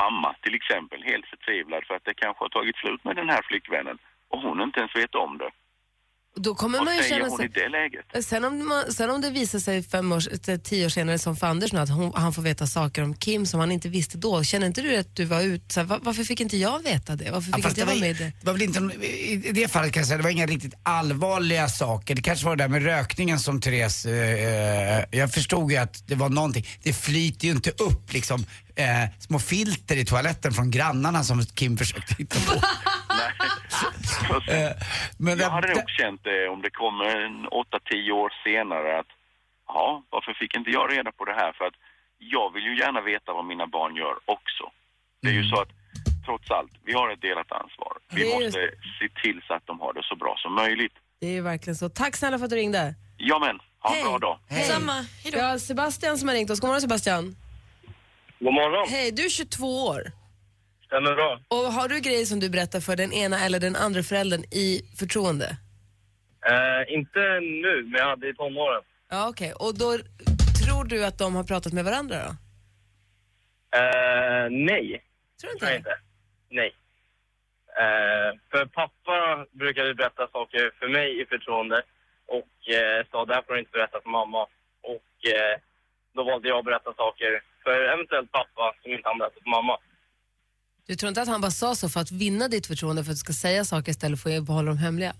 mamma 0.01 0.35
till 0.41 0.55
exempel, 0.55 1.03
helt 1.03 1.25
förtvivlad 1.25 1.83
för 1.87 1.93
att 1.95 2.05
det 2.05 2.13
kanske 2.13 2.43
har 2.43 2.49
tagit 2.49 2.77
slut 2.77 3.03
med 3.03 3.15
den 3.15 3.29
här 3.29 3.41
flickvännen 3.49 3.97
och 4.31 4.41
hon 4.41 4.61
inte 4.61 4.79
ens 4.79 4.95
vet 4.95 5.15
om 5.15 5.37
det. 5.37 5.51
Då 6.35 6.55
kommer 6.55 6.77
Vad 6.77 6.85
man 6.85 6.97
ju 6.97 7.03
känna 7.03 7.29
sig... 7.37 7.45
i 7.45 7.47
det 7.47 7.69
läget? 7.69 8.25
Sen 8.25 8.45
om, 8.45 8.67
man, 8.67 8.93
sen 8.93 9.09
om 9.09 9.21
det 9.21 9.29
visar 9.29 9.59
sig 9.59 9.83
fem 9.83 10.11
år, 10.11 10.23
eh, 10.49 10.57
tio 10.57 10.85
år 10.85 10.89
senare 10.89 11.19
som 11.19 11.35
för 11.35 11.47
Anders 11.47 11.73
nu, 11.73 11.79
att 11.79 11.89
hon, 11.89 12.11
han 12.15 12.33
får 12.33 12.41
veta 12.41 12.67
saker 12.67 13.03
om 13.03 13.15
Kim 13.15 13.45
som 13.45 13.59
han 13.59 13.71
inte 13.71 13.89
visste 13.89 14.17
då, 14.17 14.43
känner 14.43 14.67
inte 14.67 14.81
du 14.81 14.95
att 14.97 15.15
du 15.15 15.25
var 15.25 15.41
ut, 15.41 15.71
så 15.71 15.79
här, 15.79 15.87
va- 15.87 15.99
varför 16.01 16.23
fick 16.23 16.39
inte 16.41 16.57
jag 16.57 16.83
veta 16.83 17.15
det? 17.15 17.31
Varför 17.31 17.49
Ja, 17.51 17.55
fick 17.55 17.63
fast 17.65 17.77
inte 17.77 17.81
jag 17.81 17.85
vara 17.85 17.95
var, 17.95 18.01
med 18.01 18.09
i 18.09 18.13
det? 18.13 18.23
det 18.39 18.45
var 18.45 18.53
väl 18.53 18.61
inte, 18.61 18.79
I 19.07 19.51
det 19.53 19.67
fallet 19.67 19.93
kan 19.93 20.01
jag 20.01 20.07
säga, 20.07 20.17
det 20.17 20.23
var 20.23 20.29
inga 20.29 20.45
riktigt 20.45 20.73
allvarliga 20.83 21.67
saker. 21.69 22.15
Det 22.15 22.21
kanske 22.21 22.45
var 22.45 22.55
det 22.55 22.63
där 22.63 22.69
med 22.69 22.83
rökningen 22.83 23.39
som 23.39 23.61
Therese, 23.61 24.05
eh, 24.05 24.13
eh, 24.99 25.03
jag 25.11 25.31
förstod 25.33 25.71
ju 25.71 25.77
att 25.77 26.07
det 26.07 26.15
var 26.15 26.29
någonting. 26.29 26.67
Det 26.83 26.93
flyter 26.93 27.45
ju 27.47 27.51
inte 27.51 27.69
upp 27.69 28.13
liksom 28.13 28.45
eh, 28.75 29.09
små 29.19 29.39
filter 29.39 29.95
i 29.95 30.05
toaletten 30.05 30.51
från 30.51 30.71
grannarna 30.71 31.23
som 31.23 31.41
Kim 31.45 31.77
försökte 31.77 32.15
hitta 32.17 32.35
på. 32.53 32.61
Eh, 34.51 34.71
men 35.17 35.39
jag 35.39 35.49
hade 35.49 35.67
det- 35.67 35.73
nog 35.75 35.89
känt 35.89 36.23
det 36.23 36.47
om 36.49 36.61
det 36.61 36.69
kommer 36.69 37.05
en 37.25 37.47
8-10 37.47 38.11
år 38.11 38.29
senare 38.43 38.99
att 38.99 39.11
ja, 39.67 40.03
varför 40.09 40.33
fick 40.33 40.55
inte 40.55 40.69
jag 40.71 40.91
reda 40.93 41.11
på 41.11 41.25
det 41.25 41.33
här? 41.33 41.53
För 41.57 41.65
att 41.65 41.73
jag 42.17 42.53
vill 42.53 42.63
ju 42.63 42.79
gärna 42.79 43.01
veta 43.01 43.33
vad 43.33 43.45
mina 43.45 43.67
barn 43.67 43.95
gör 43.95 44.15
också. 44.25 44.63
Det 45.21 45.27
är 45.27 45.33
ju 45.33 45.43
så 45.49 45.61
att 45.61 45.69
trots 46.25 46.51
allt, 46.51 46.71
vi 46.85 46.93
har 46.93 47.09
ett 47.13 47.21
delat 47.21 47.51
ansvar. 47.51 47.93
Vi 48.13 48.23
måste 48.33 48.59
se 48.99 49.07
till 49.23 49.41
så 49.47 49.53
att 49.53 49.65
de 49.67 49.79
har 49.79 49.93
det 49.93 50.03
så 50.03 50.15
bra 50.15 50.35
som 50.37 50.53
möjligt. 50.55 50.93
Det 51.21 51.27
är 51.27 51.31
ju 51.31 51.41
verkligen 51.41 51.75
så. 51.75 51.89
Tack 51.89 52.15
snälla 52.15 52.37
för 52.37 52.45
att 52.45 52.49
du 52.49 52.55
ringde. 52.55 52.95
Ja 53.17 53.39
men, 53.39 53.59
ha 53.79 53.95
en 53.95 54.03
bra 54.03 54.19
dag. 54.19 54.39
Samma. 54.67 55.05
Vi 55.23 55.39
har 55.39 55.57
Sebastian 55.57 56.17
som 56.17 56.27
har 56.27 56.35
ringt 56.35 56.49
oss. 56.49 56.59
God 56.59 56.67
morgon 56.67 56.81
Sebastian. 56.81 57.35
God 58.43 58.53
morgon. 58.53 58.87
Hej, 58.89 59.11
du 59.11 59.25
är 59.25 59.29
22 59.29 59.65
år. 59.65 60.01
Stämmer 60.85 61.15
bra. 61.15 61.39
Och 61.47 61.57
har 61.57 61.87
du 61.87 61.99
grejer 61.99 62.25
som 62.25 62.39
du 62.39 62.49
berättar 62.49 62.79
för 62.79 62.95
den 62.95 63.13
ena 63.13 63.45
eller 63.45 63.59
den 63.59 63.75
andra 63.75 64.03
föräldern 64.03 64.43
i 64.51 64.81
förtroende? 64.99 65.57
Eh, 66.51 66.93
inte 66.93 67.19
nu, 67.39 67.83
men 67.83 67.99
jag 68.01 68.09
hade 68.09 68.29
i 68.29 68.33
tonåren. 68.33 68.83
Ja, 69.09 69.29
okej. 69.29 69.53
Och 69.53 69.77
då 69.77 69.97
tror 70.65 70.83
du 70.83 71.05
att 71.05 71.17
de 71.17 71.35
har 71.35 71.43
pratat 71.43 71.73
med 71.73 71.85
varandra 71.85 72.15
då? 72.25 72.29
Eh, 73.77 74.45
nej. 74.49 75.03
Tror 75.41 75.49
du 75.49 75.53
inte? 75.53 75.65
Nej, 75.65 75.77
inte. 75.77 75.95
Nej. 76.49 76.75
Eh, 77.83 78.39
för 78.51 78.65
pappa 78.65 79.45
brukade 79.51 79.95
berätta 79.95 80.27
saker 80.27 80.71
för 80.79 80.87
mig 80.87 81.21
i 81.21 81.25
förtroende 81.25 81.81
och 82.27 82.73
eh, 82.75 83.05
sa 83.11 83.25
där 83.25 83.41
får 83.41 83.53
du 83.53 83.59
inte 83.59 83.71
berätta 83.71 84.01
för 84.03 84.09
mamma. 84.09 84.41
Och 84.93 85.31
eh, 85.33 85.59
då 86.15 86.23
valde 86.23 86.47
jag 86.47 86.57
att 86.57 86.65
berätta 86.65 86.93
saker 86.93 87.41
för 87.63 87.77
eventuellt 87.93 88.31
pappa 88.31 88.65
som 88.81 88.91
inte 88.95 89.07
han 89.09 89.17
berättat 89.19 89.43
för 89.43 89.49
mamma. 89.57 89.75
Du 90.87 90.95
tror 90.95 91.07
inte 91.09 91.21
att 91.21 91.27
han 91.27 91.41
bara 91.41 91.51
sa 91.51 91.75
så 91.75 91.89
för 91.89 91.99
att 91.99 92.11
vinna 92.11 92.47
ditt 92.47 92.67
förtroende 92.67 93.03
för 93.03 93.11
att 93.11 93.15
du 93.15 93.19
ska 93.19 93.33
säga 93.33 93.65
saker 93.65 93.91
istället 93.91 94.19
för 94.21 94.37
att 94.37 94.43
behålla 94.43 94.67
dem 94.67 94.77
hemliga? 94.77 95.13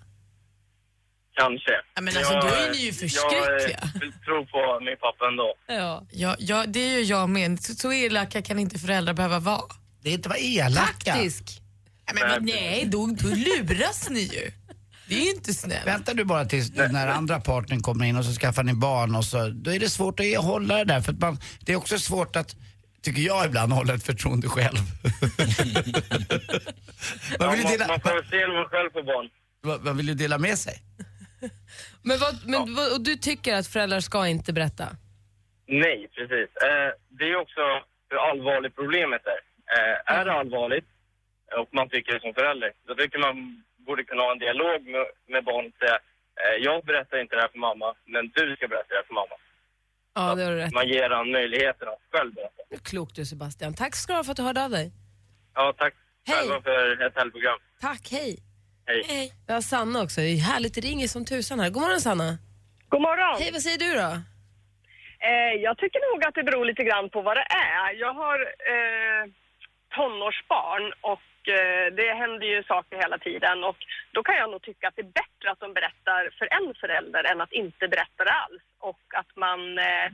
Kanske. 1.35 1.71
Ja, 1.95 2.01
men 2.01 2.17
alltså, 2.17 2.33
då 2.33 2.47
är 2.47 2.71
ni 2.71 2.77
ju 2.77 2.93
förskräckliga. 2.93 3.79
Jag 3.81 3.95
eh, 3.95 4.01
vill 4.01 4.13
tro 4.25 4.45
på 4.45 4.79
min 4.85 4.97
pappa 4.97 5.27
ändå. 5.27 5.55
Ja. 5.67 6.05
Ja, 6.11 6.35
ja, 6.39 6.65
det 6.67 6.79
är 6.79 6.97
ju 6.97 7.03
jag 7.03 7.29
med. 7.29 7.59
Så, 7.59 7.75
så 7.75 7.93
elaka 7.93 8.41
kan 8.41 8.59
inte 8.59 8.79
föräldrar 8.79 9.13
behöva 9.13 9.39
vara. 9.39 9.73
Det 10.01 10.09
är 10.09 10.13
inte 10.13 10.29
vara 10.29 10.39
elaka. 10.39 11.13
Taktisk. 11.13 11.61
Ja, 12.05 12.13
men, 12.13 12.29
men, 12.29 12.45
nej, 12.45 12.85
då, 12.85 13.05
då 13.05 13.27
luras 13.27 14.09
ni 14.09 14.19
ju. 14.19 14.51
Det 15.07 15.15
är 15.15 15.35
inte 15.35 15.53
snällt. 15.53 15.87
Väntar 15.87 16.13
du 16.13 16.23
bara 16.25 16.45
tills 16.45 16.69
den 16.69 16.95
här 16.95 17.07
andra 17.07 17.39
partnern 17.39 17.81
kommer 17.81 18.05
in 18.05 18.17
och 18.17 18.25
så 18.25 18.31
skaffar 18.31 18.63
ni 18.63 18.73
barn 18.73 19.15
och 19.15 19.25
så, 19.25 19.47
då 19.49 19.71
är 19.71 19.79
det 19.79 19.89
svårt 19.89 20.19
att 20.19 20.45
hålla 20.45 20.77
det 20.77 20.83
där 20.83 21.01
för 21.01 21.11
att 21.11 21.19
man, 21.19 21.37
det 21.65 21.73
är 21.73 21.75
också 21.75 21.99
svårt 21.99 22.35
att 22.35 22.55
tycker 23.01 23.21
jag 23.21 23.45
ibland 23.45 23.73
hålla 23.73 23.93
ett 23.93 24.05
förtroende 24.05 24.47
själv. 24.47 24.77
man, 27.39 27.51
vill 27.51 27.61
ju 27.61 27.67
dela, 27.67 27.87
man 27.87 27.99
får 28.01 28.29
se 28.29 28.37
när 28.37 28.53
man 28.53 28.65
själv 28.65 28.91
får 28.91 29.03
barn. 29.03 29.29
man, 29.63 29.83
man 29.83 29.97
vill 29.97 30.07
ju 30.07 30.13
dela 30.13 30.37
med 30.37 30.57
sig. 30.57 30.73
Men, 32.01 32.19
vad, 32.19 32.47
men 32.47 32.75
vad, 32.75 32.93
och 32.93 33.01
du 33.01 33.15
tycker 33.15 33.55
att 33.55 33.67
föräldrar 33.67 33.99
ska 33.99 34.27
inte 34.27 34.53
berätta? 34.53 34.87
Nej, 35.67 36.09
precis. 36.15 36.49
Eh, 36.67 36.89
det 37.19 37.25
är 37.25 37.35
också 37.35 37.61
hur 38.09 38.17
allvarligt 38.29 38.75
problemet 38.75 39.21
är. 39.25 39.41
Eh, 39.75 40.17
är 40.19 40.25
det 40.25 40.33
allvarligt 40.33 40.85
och 41.59 41.69
man 41.71 41.89
tycker 41.89 42.13
det 42.13 42.21
som 42.21 42.33
förälder, 42.33 42.71
då 42.87 42.95
tycker 42.95 43.19
man 43.19 43.63
borde 43.87 44.03
kunna 44.03 44.21
ha 44.23 44.31
en 44.31 44.39
dialog 44.39 44.79
med, 44.93 45.05
med 45.27 45.43
barnet 45.43 45.73
och 45.73 45.79
säga 45.79 45.97
eh, 46.41 46.55
jag 46.67 46.85
berättar 46.85 47.21
inte 47.21 47.35
det 47.35 47.41
här 47.41 47.47
för 47.55 47.59
mamma, 47.59 47.95
men 48.05 48.23
du 48.35 48.55
ska 48.55 48.67
berätta 48.67 48.89
det 48.89 48.95
här 48.95 49.03
för 49.03 49.13
mamma. 49.13 49.35
Ja, 50.15 50.35
det 50.35 50.43
har 50.43 50.51
du 50.51 50.57
rätt 50.57 50.73
Man 50.73 50.87
ger 50.87 51.09
han 51.09 51.31
möjligheten 51.31 51.87
att 51.87 51.99
själv 52.11 52.33
berätta. 52.33 52.61
Klokt 52.83 53.15
du 53.15 53.25
Sebastian. 53.25 53.73
Tack 53.73 53.95
ska 53.95 54.13
du 54.13 54.17
ha 54.17 54.23
för 54.23 54.31
att 54.31 54.37
du 54.37 54.43
hörde 54.43 54.63
av 54.63 54.69
dig. 54.69 54.91
Ja, 55.53 55.73
tack 55.77 55.93
Hej. 56.27 56.37
själva 56.37 56.61
för 56.61 57.05
ett 57.07 57.15
härligt 57.15 57.33
program. 57.33 57.59
Tack, 57.81 58.07
hej. 58.11 58.37
Hej. 58.85 59.33
Vi 59.47 59.53
har 59.53 59.61
Sanna 59.61 60.01
också. 60.03 60.21
Det 60.21 60.27
är 60.27 60.37
härligt, 60.37 60.75
det 60.75 60.81
ringer 60.81 61.07
som 61.07 61.25
tusan 61.25 61.59
här. 61.59 61.69
God 61.69 61.81
morgon 61.81 62.01
Sanna. 62.01 62.37
God 62.89 63.01
morgon. 63.01 63.41
Hej, 63.41 63.51
vad 63.51 63.61
säger 63.61 63.77
du 63.77 63.91
då? 64.03 64.11
Eh, 65.29 65.53
jag 65.67 65.77
tycker 65.77 65.99
nog 66.11 66.19
att 66.27 66.35
det 66.35 66.43
beror 66.43 66.65
lite 66.65 66.83
grann 66.83 67.09
på 67.09 67.21
vad 67.21 67.35
det 67.37 67.47
är. 67.75 67.93
Jag 67.93 68.13
har 68.13 68.39
eh, 68.73 69.23
tonårsbarn 69.95 70.85
och 71.11 71.21
det 71.99 72.09
händer 72.21 72.47
ju 72.53 72.63
saker 72.63 72.95
hela 73.03 73.17
tiden 73.27 73.57
och 73.69 73.79
då 74.15 74.19
kan 74.23 74.35
jag 74.41 74.49
nog 74.51 74.61
tycka 74.61 74.87
att 74.87 74.95
det 74.95 75.05
är 75.09 75.15
bättre 75.21 75.45
att 75.51 75.61
de 75.65 75.69
berättar 75.79 76.21
för 76.37 76.47
en 76.57 76.67
förälder 76.81 77.23
än 77.31 77.41
att 77.41 77.53
inte 77.63 77.83
berätta 77.93 78.21
det 78.27 78.35
alls 78.43 78.63
och 78.89 79.05
att 79.19 79.31
man 79.45 79.59
eh, 79.77 80.07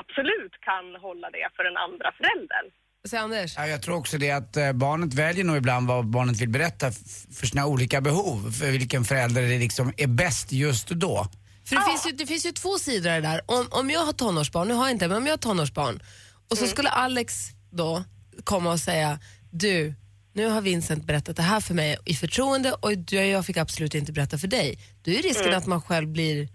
absolut 0.00 0.54
kan 0.68 0.84
hålla 1.06 1.30
det 1.30 1.48
för 1.56 1.64
den 1.68 1.76
andra 1.76 2.08
föräldern. 2.18 2.66
Säger 3.08 3.22
Anders? 3.22 3.54
Ja, 3.56 3.66
jag 3.66 3.82
tror 3.82 3.96
också 3.96 4.18
det 4.18 4.30
att 4.30 4.56
eh, 4.56 4.72
barnet 4.72 5.14
väljer 5.14 5.44
nog 5.44 5.56
ibland 5.56 5.88
vad 5.88 6.06
barnet 6.06 6.40
vill 6.40 6.48
berätta 6.48 6.86
för 7.38 7.46
sina 7.46 7.66
olika 7.66 8.00
behov, 8.00 8.50
för 8.60 8.70
vilken 8.70 9.04
förälder 9.04 9.42
det 9.42 9.58
liksom 9.58 9.92
är 9.96 10.06
bäst 10.06 10.52
just 10.52 10.88
då. 10.88 11.26
För 11.68 11.76
det, 11.76 11.82
finns 11.82 12.06
ju, 12.06 12.10
det 12.12 12.26
finns 12.26 12.46
ju 12.46 12.52
två 12.52 12.78
sidor 12.78 13.20
där. 13.20 13.40
Om, 13.46 13.66
om 13.70 13.90
jag 13.90 14.00
har 14.00 14.12
tonårsbarn, 14.12 14.68
nu 14.68 14.74
har 14.74 14.84
jag 14.84 14.90
inte 14.90 15.08
men 15.08 15.16
om 15.16 15.26
jag 15.26 15.32
har 15.32 15.38
tonårsbarn 15.38 16.02
och 16.50 16.58
så 16.58 16.66
skulle 16.66 16.88
Alex 16.88 17.34
då 17.70 18.04
komma 18.44 18.72
och 18.72 18.80
säga 18.80 19.18
du, 19.50 19.94
nu 20.32 20.46
har 20.48 20.60
Vincent 20.60 21.04
berättat 21.04 21.36
det 21.36 21.42
här 21.42 21.60
för 21.60 21.74
mig 21.74 21.96
i 22.04 22.14
förtroende 22.14 22.72
och 22.72 22.98
du, 22.98 23.16
jag 23.16 23.46
fick 23.46 23.56
absolut 23.56 23.94
inte 23.94 24.12
berätta 24.12 24.38
för 24.38 24.48
dig. 24.48 24.78
Då 25.02 25.10
är 25.10 25.22
risken 25.22 25.46
Mm. 25.46 25.58
att 25.58 25.66
man 25.66 25.82
själv 25.82 26.08
blir, 26.08 26.48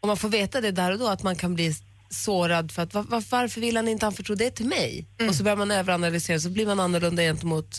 om 0.00 0.06
man 0.06 0.16
får 0.16 0.28
veta 0.28 0.60
det 0.60 0.70
där 0.70 0.92
och 0.92 0.98
då, 0.98 1.08
att 1.08 1.22
man 1.22 1.36
kan 1.36 1.54
bli 1.54 1.74
sårad 2.10 2.72
för 2.72 2.82
att 2.82 2.94
var, 2.94 3.02
var, 3.02 3.24
varför 3.30 3.60
vill 3.60 3.76
han 3.76 3.88
inte 3.88 4.06
anförtro 4.06 4.34
det 4.34 4.50
till 4.50 4.66
mig? 4.66 5.06
Och 5.28 5.34
så 5.34 5.42
börjar 5.42 5.56
man 5.56 5.70
överanalysera 5.70 6.40
så 6.40 6.50
blir 6.50 6.66
man 6.66 6.80
annorlunda 6.80 7.22
gentemot 7.22 7.78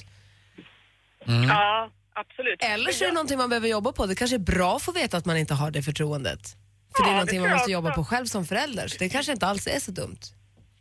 Ja, 1.26 1.92
absolut. 2.16 2.64
Eller 2.64 2.92
så 2.92 3.04
är 3.04 3.08
det 3.08 3.14
någonting 3.14 3.38
man 3.38 3.50
behöver 3.50 3.68
jobba 3.68 3.92
på. 3.92 4.06
Det 4.06 4.16
kanske 4.16 4.36
är 4.38 4.40
bra 4.40 4.76
att 4.76 4.82
få 4.82 4.92
veta 4.92 5.18
att 5.18 5.26
man 5.26 5.38
inte 5.38 5.54
har 5.54 5.72
det 5.72 5.84
förtroendet. 5.84 6.56
För 6.98 7.04
det 7.04 7.08
är 7.10 7.12
Ja, 7.12 7.14
någonting 7.14 7.42
det 7.42 7.48
man 7.50 7.58
måste 7.58 7.72
jobba 7.72 7.94
på 7.94 8.06
själv 8.06 8.26
som 8.26 8.46
förälder. 8.46 8.88
Så 8.88 8.96
det 9.00 9.10
kanske 9.10 9.32
inte 9.32 9.48
alls 9.48 9.68
är 9.68 9.80
så 9.80 9.92
dumt. 9.92 10.20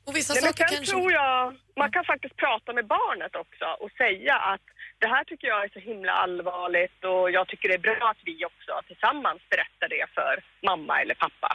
Och 0.09 0.17
vissa 0.17 0.35
Nej, 0.35 0.43
saker 0.43 0.65
kanske... 0.69 0.93
tror 0.93 1.13
jag 1.13 1.39
man 1.83 1.91
kan 1.97 2.05
faktiskt 2.13 2.37
prata 2.45 2.69
med 2.79 2.87
barnet 2.97 3.33
också 3.43 3.67
och 3.83 3.91
säga 4.03 4.35
att 4.53 4.67
det 5.03 5.09
här 5.15 5.25
tycker 5.25 5.47
jag 5.53 5.65
är 5.65 5.71
så 5.77 5.81
himla 5.91 6.13
allvarligt 6.13 6.99
och 7.13 7.31
jag 7.37 7.49
tycker 7.49 7.69
det 7.69 7.75
är 7.75 7.87
bra 7.89 8.11
att 8.13 8.23
vi 8.25 8.45
också 8.51 8.73
tillsammans 8.89 9.41
berättar 9.53 9.89
det 9.95 10.05
för 10.17 10.35
mamma 10.71 10.95
eller 11.03 11.15
pappa. 11.15 11.51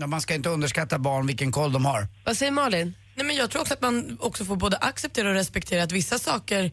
Ja, 0.00 0.06
man 0.06 0.20
ska 0.20 0.34
inte 0.34 0.48
underskatta 0.48 0.98
barn 0.98 1.26
vilken 1.26 1.52
koll 1.52 1.72
de 1.72 1.84
har. 1.84 2.02
Vad 2.24 2.36
säger 2.36 2.52
Malin? 2.52 2.94
Nej, 3.16 3.26
men 3.26 3.36
jag 3.36 3.50
tror 3.50 3.62
också 3.62 3.74
att 3.74 3.82
man 3.82 4.18
också 4.20 4.44
får 4.44 4.56
både 4.56 4.76
acceptera 4.76 5.28
och 5.28 5.34
respektera 5.34 5.82
att 5.82 5.92
vissa 5.92 6.18
saker 6.18 6.70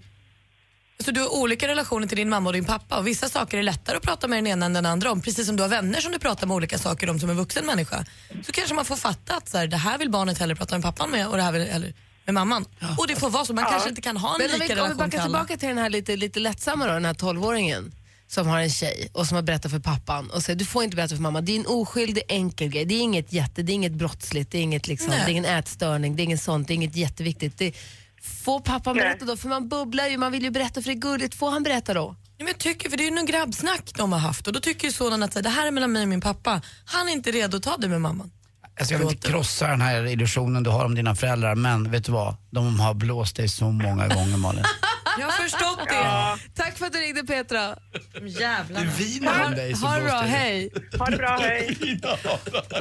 Så 1.04 1.12
du 1.12 1.22
har 1.22 1.36
olika 1.36 1.68
relationer 1.68 2.08
till 2.08 2.18
din 2.18 2.30
mamma 2.30 2.50
och 2.50 2.54
din 2.54 2.66
pappa 2.66 2.98
och 2.98 3.08
vissa 3.08 3.30
saker 3.30 3.58
är 3.58 3.64
lättare 3.64 3.98
att 3.98 4.04
prata 4.04 4.28
med 4.28 4.38
den 4.38 4.48
ena 4.48 4.66
än 4.66 4.74
den 4.74 4.86
andra 4.86 5.12
om. 5.12 5.22
Precis 5.22 5.46
som 5.48 5.56
du 5.56 5.64
har 5.64 5.70
vänner 5.70 6.02
som 6.02 6.12
du 6.12 6.20
pratar 6.20 6.48
med 6.48 6.56
olika 6.56 6.78
saker 6.78 7.10
om 7.10 7.20
som 7.20 7.30
en 7.30 7.38
vuxen 7.38 7.66
människa. 7.66 8.06
Så 8.46 8.52
kanske 8.52 8.76
man 8.76 8.86
får 8.86 8.96
fatta 8.96 9.36
att 9.36 9.50
så 9.50 9.58
här, 9.58 9.68
det 9.68 9.78
här 9.78 9.98
vill 9.98 10.10
barnet 10.10 10.38
hellre 10.38 10.56
prata 10.56 10.76
med 10.76 10.84
pappan 10.84 11.12
med 11.12 11.28
och 11.28 11.38
det 11.38 11.44
här 11.44 11.52
vill 11.52 11.62
hellre 11.62 11.94
med 12.26 12.34
mamman. 12.34 12.66
Och 12.98 13.08
det 13.08 13.16
får 13.16 13.30
vara 13.30 13.46
så, 13.46 13.54
man 13.54 13.66
kanske 13.66 13.90
inte 13.90 14.02
kan 14.02 14.18
ha 14.18 14.36
en 14.36 14.42
Men 14.42 14.60
lika 14.60 14.76
vi, 14.76 14.82
om 14.82 14.88
vi 14.88 14.94
relation 14.94 14.98
backar 14.98 15.24
tillbaka 15.24 15.58
till 15.58 15.70
den 15.70 15.78
här 15.78 15.90
lite, 15.90 16.16
lite 16.16 16.40
lättsamma 16.40 16.88
då, 16.88 16.94
den 16.94 17.06
här 17.06 17.14
12-åringen 17.14 17.92
som 18.28 18.48
har 18.48 18.60
en 18.60 18.70
tjej 18.70 19.10
och 19.14 19.28
som 19.28 19.36
har 19.36 19.42
berättat 19.42 19.72
för 19.72 19.80
pappan 19.80 20.30
och 20.30 20.44
säger 20.44 20.60
du 20.60 20.66
får 20.66 20.84
inte 20.84 20.96
berätta 20.96 21.16
för 21.16 21.22
mamma, 21.22 21.42
det 21.42 21.52
är 21.52 21.60
en 21.60 21.68
oskyldig 21.68 22.24
enkel 22.28 22.68
grej, 22.68 22.86
det 22.86 22.96
är 22.96 23.02
inget 23.02 23.34
jätte, 23.34 23.64
det 23.64 23.72
är 23.72 23.74
inget 23.74 23.92
brottsligt, 23.92 24.52
det 24.52 24.58
är, 24.58 24.62
inget 24.62 24.88
liksom, 24.88 25.10
det 25.10 25.16
är 25.16 25.30
ingen 25.30 25.46
ätstörning, 25.46 26.16
det 26.16 26.22
är 26.22 26.24
inget 26.24 26.42
sånt, 26.42 26.68
det 26.68 26.74
är 26.74 26.76
inget 26.76 26.96
jätteviktigt. 26.96 27.58
Det, 27.58 27.76
får 28.22 28.60
pappan 28.60 28.96
Nej. 28.96 29.06
berätta 29.06 29.26
då? 29.26 29.38
För 29.38 29.50
man 29.50 29.70
bubblar 29.70 30.08
ju, 30.08 30.18
man 30.18 30.32
vill 30.32 30.44
ju 30.44 30.52
berätta 30.52 30.82
för 30.82 30.90
det 30.90 30.94
är 30.94 31.00
gulligt. 31.00 31.36
Får 31.36 31.52
han 31.52 31.64
berätta 31.64 31.94
då? 31.94 32.16
Ja, 32.38 32.44
men 32.44 32.48
jag 32.48 32.58
tycker, 32.58 32.90
för 32.90 32.98
det 32.98 33.04
är 33.04 33.10
ju 33.10 33.16
någon 33.16 33.26
grabbsnack 33.26 33.92
de 33.98 34.12
har 34.12 34.20
haft 34.20 34.48
och 34.48 34.54
då 34.54 34.60
tycker 34.60 34.88
ju 34.88 34.94
sonen 34.94 35.24
att 35.24 35.34
så 35.34 35.40
här, 35.40 35.44
det 35.44 35.50
här 35.50 35.68
är 35.68 35.72
mellan 35.72 35.92
mig 35.92 36.02
och 36.02 36.08
min 36.10 36.22
pappa. 36.22 36.62
Han 36.86 37.10
är 37.10 37.14
inte 37.14 37.32
redo 37.32 37.58
att 37.58 37.64
ta 37.64 37.78
det 37.78 37.88
med 37.88 38.02
mamman. 38.02 38.32
Alltså 38.80 38.94
jag 38.94 39.00
vill 39.00 39.10
inte 39.10 39.28
krossa 39.28 39.68
den 39.68 39.82
här 39.82 40.06
illusionen 40.06 40.64
du 40.64 40.70
har 40.70 40.86
om 40.86 40.96
dina 40.96 41.16
föräldrar, 41.16 41.56
men 41.56 41.92
vet 41.92 42.06
du 42.06 42.12
vad? 42.12 42.36
De 42.50 42.80
har 42.80 42.94
blåst 42.94 43.36
dig 43.36 43.50
så 43.50 43.72
många 43.72 44.08
gånger 44.08 44.38
Malin. 44.38 44.64
Jag 45.20 45.26
har 45.26 45.32
förstått 45.32 45.80
det. 45.90 46.38
Tack 46.56 46.78
för 46.78 46.86
att 46.86 46.94
du 46.94 47.00
ringde 47.00 47.24
Petra. 47.24 47.76
Jävlar. 48.22 48.82
Det 48.82 49.04
viner 49.04 49.46
om 49.46 49.52
dig 49.52 49.76
som 49.76 49.88
Ha 49.88 49.96
det 49.98 50.04
bra, 50.04 50.20
hej. 50.20 50.72
Ha 51.00 51.06
det 51.06 51.18
bra, 51.18 51.38
hej. 51.42 51.78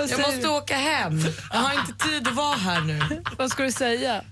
Jag 0.09 0.21
måste 0.21 0.49
åka 0.49 0.77
hem. 0.77 1.21
Jag 1.53 1.59
har 1.59 1.81
inte 1.81 2.09
tid 2.09 2.29
att 2.29 2.35
vara 2.35 2.57
här 2.57 2.81
nu. 2.81 3.23
Vad 3.39 3.51
ska 3.51 3.63
du 3.63 3.73
säga? 3.73 4.23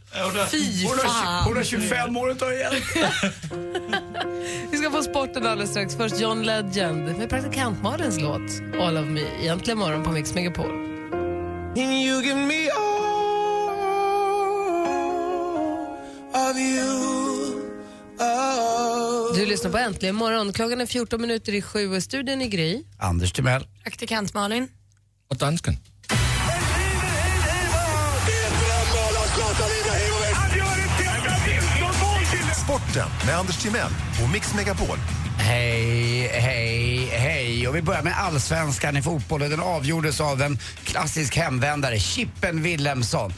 Fy 0.51 0.87
fan. 0.87 1.45
hon 1.45 1.57
har 1.57 1.65
25 1.65 2.17
år 2.17 2.31
att 2.31 2.39
ta 2.39 2.53
igen. 2.53 2.73
Vi 4.71 4.79
ska 4.79 4.91
få 4.91 5.03
sporten 5.03 5.47
alldeles 5.47 5.71
strax. 5.71 5.97
Först 5.97 6.21
John 6.21 6.43
Legend 6.43 7.19
med 7.19 7.31
praktikant 7.31 7.83
Malins 7.83 8.21
låt 8.21 8.81
All 8.81 8.97
of 8.97 9.07
me. 9.07 9.23
Egentligen 9.43 9.79
morgon 9.79 10.03
på 10.05 10.11
Mix 10.11 10.35
Megapol. 10.35 10.71
You 11.77 12.23
give 12.23 12.37
me 12.47 12.69
all 12.71 12.94
Du 19.35 19.47
lyssnar 19.47 19.71
på 19.71 19.79
Äntligen 19.79 20.15
morgon. 20.15 20.53
Klockan 20.53 20.81
är 20.81 20.87
14 20.87 21.21
minuter 21.21 21.55
i 21.55 21.63
sju 21.63 21.97
och 21.97 22.03
studion 22.03 22.43
i 22.43 22.49
Gry. 22.49 22.83
Anders 22.99 23.33
Timell. 23.33 23.67
Praktikant 23.83 24.35
Malin. 24.35 24.69
Och 25.31 25.37
dansken. 25.37 25.77
Sporten 32.65 33.09
med 33.27 33.39
Anders 33.39 33.63
Timell 33.63 33.91
och 34.25 34.31
Mix 34.33 34.55
Megapol. 34.55 34.99
Hej, 35.39 36.29
hej, 36.33 37.07
hej. 37.13 37.69
Och 37.69 37.77
vi 37.77 37.83
börjar 37.83 38.03
med 38.03 38.19
allsvenskan 38.19 38.97
i 38.97 39.03
fotboll 39.03 39.43
och 39.43 39.51
den 39.51 39.61
avgjordes 39.61 40.21
av 40.21 40.43
en 40.43 40.59
klassisk 40.85 41.37
hemvändare, 41.37 41.99
Chippen 41.99 42.63
Wilhelmsson. 42.63 43.33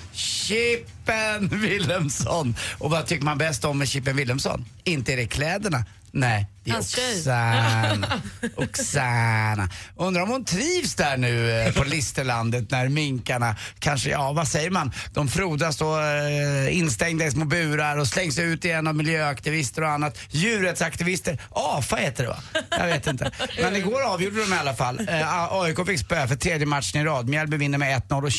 Chippen 1.06 1.60
Wilhelmsson! 1.60 2.54
Och 2.78 2.90
vad 2.90 3.06
tycker 3.06 3.24
man 3.24 3.38
bäst 3.38 3.64
om 3.64 3.78
med 3.78 3.88
Chippen 3.88 4.16
Wilhelmsson? 4.16 4.64
Inte 4.84 5.12
är 5.12 5.16
det 5.16 5.26
kläderna. 5.26 5.84
Nej, 6.10 6.46
det 6.64 6.70
är. 6.70 6.78
Oksana. 6.78 8.20
Oksana. 8.56 9.68
Undrar 9.96 10.22
om 10.22 10.28
hon 10.28 10.44
trivs 10.44 10.94
där 10.94 11.16
nu 11.16 11.50
eh, 11.50 11.72
på 11.72 11.84
Listerlandet 11.84 12.70
när 12.70 12.88
minkarna 12.88 13.56
kanske, 13.78 14.10
ja 14.10 14.32
vad 14.32 14.48
säger 14.48 14.70
man, 14.70 14.92
de 15.14 15.28
frodas 15.28 15.76
då 15.76 16.00
eh, 16.00 16.78
instängda 16.78 17.26
i 17.26 17.30
små 17.30 17.44
burar 17.44 17.96
och 17.96 18.06
slängs 18.06 18.38
ut 18.38 18.64
igen 18.64 18.86
av 18.86 18.94
miljöaktivister 18.94 19.82
och 19.82 19.88
annat. 19.88 20.18
Djurrättsaktivister, 20.30 21.40
AFA 21.50 21.96
heter 21.96 22.22
det 22.22 22.28
va? 22.28 22.38
Jag 22.70 22.86
vet 22.86 23.06
inte. 23.06 23.30
Men 23.62 23.76
igår 23.76 24.02
avgjorde 24.02 24.40
de 24.40 24.54
i 24.54 24.58
alla 24.58 24.74
fall. 24.74 25.08
Eh, 25.08 25.52
AIK 25.52 25.86
fick 25.86 26.00
spö 26.00 26.28
för 26.28 26.36
tredje 26.36 26.66
matchen 26.66 27.00
i 27.00 27.04
rad. 27.04 27.28
Mjällby 27.28 27.56
vinner 27.56 27.78
med 27.78 28.02
1-0 28.02 28.24
och 28.24 28.32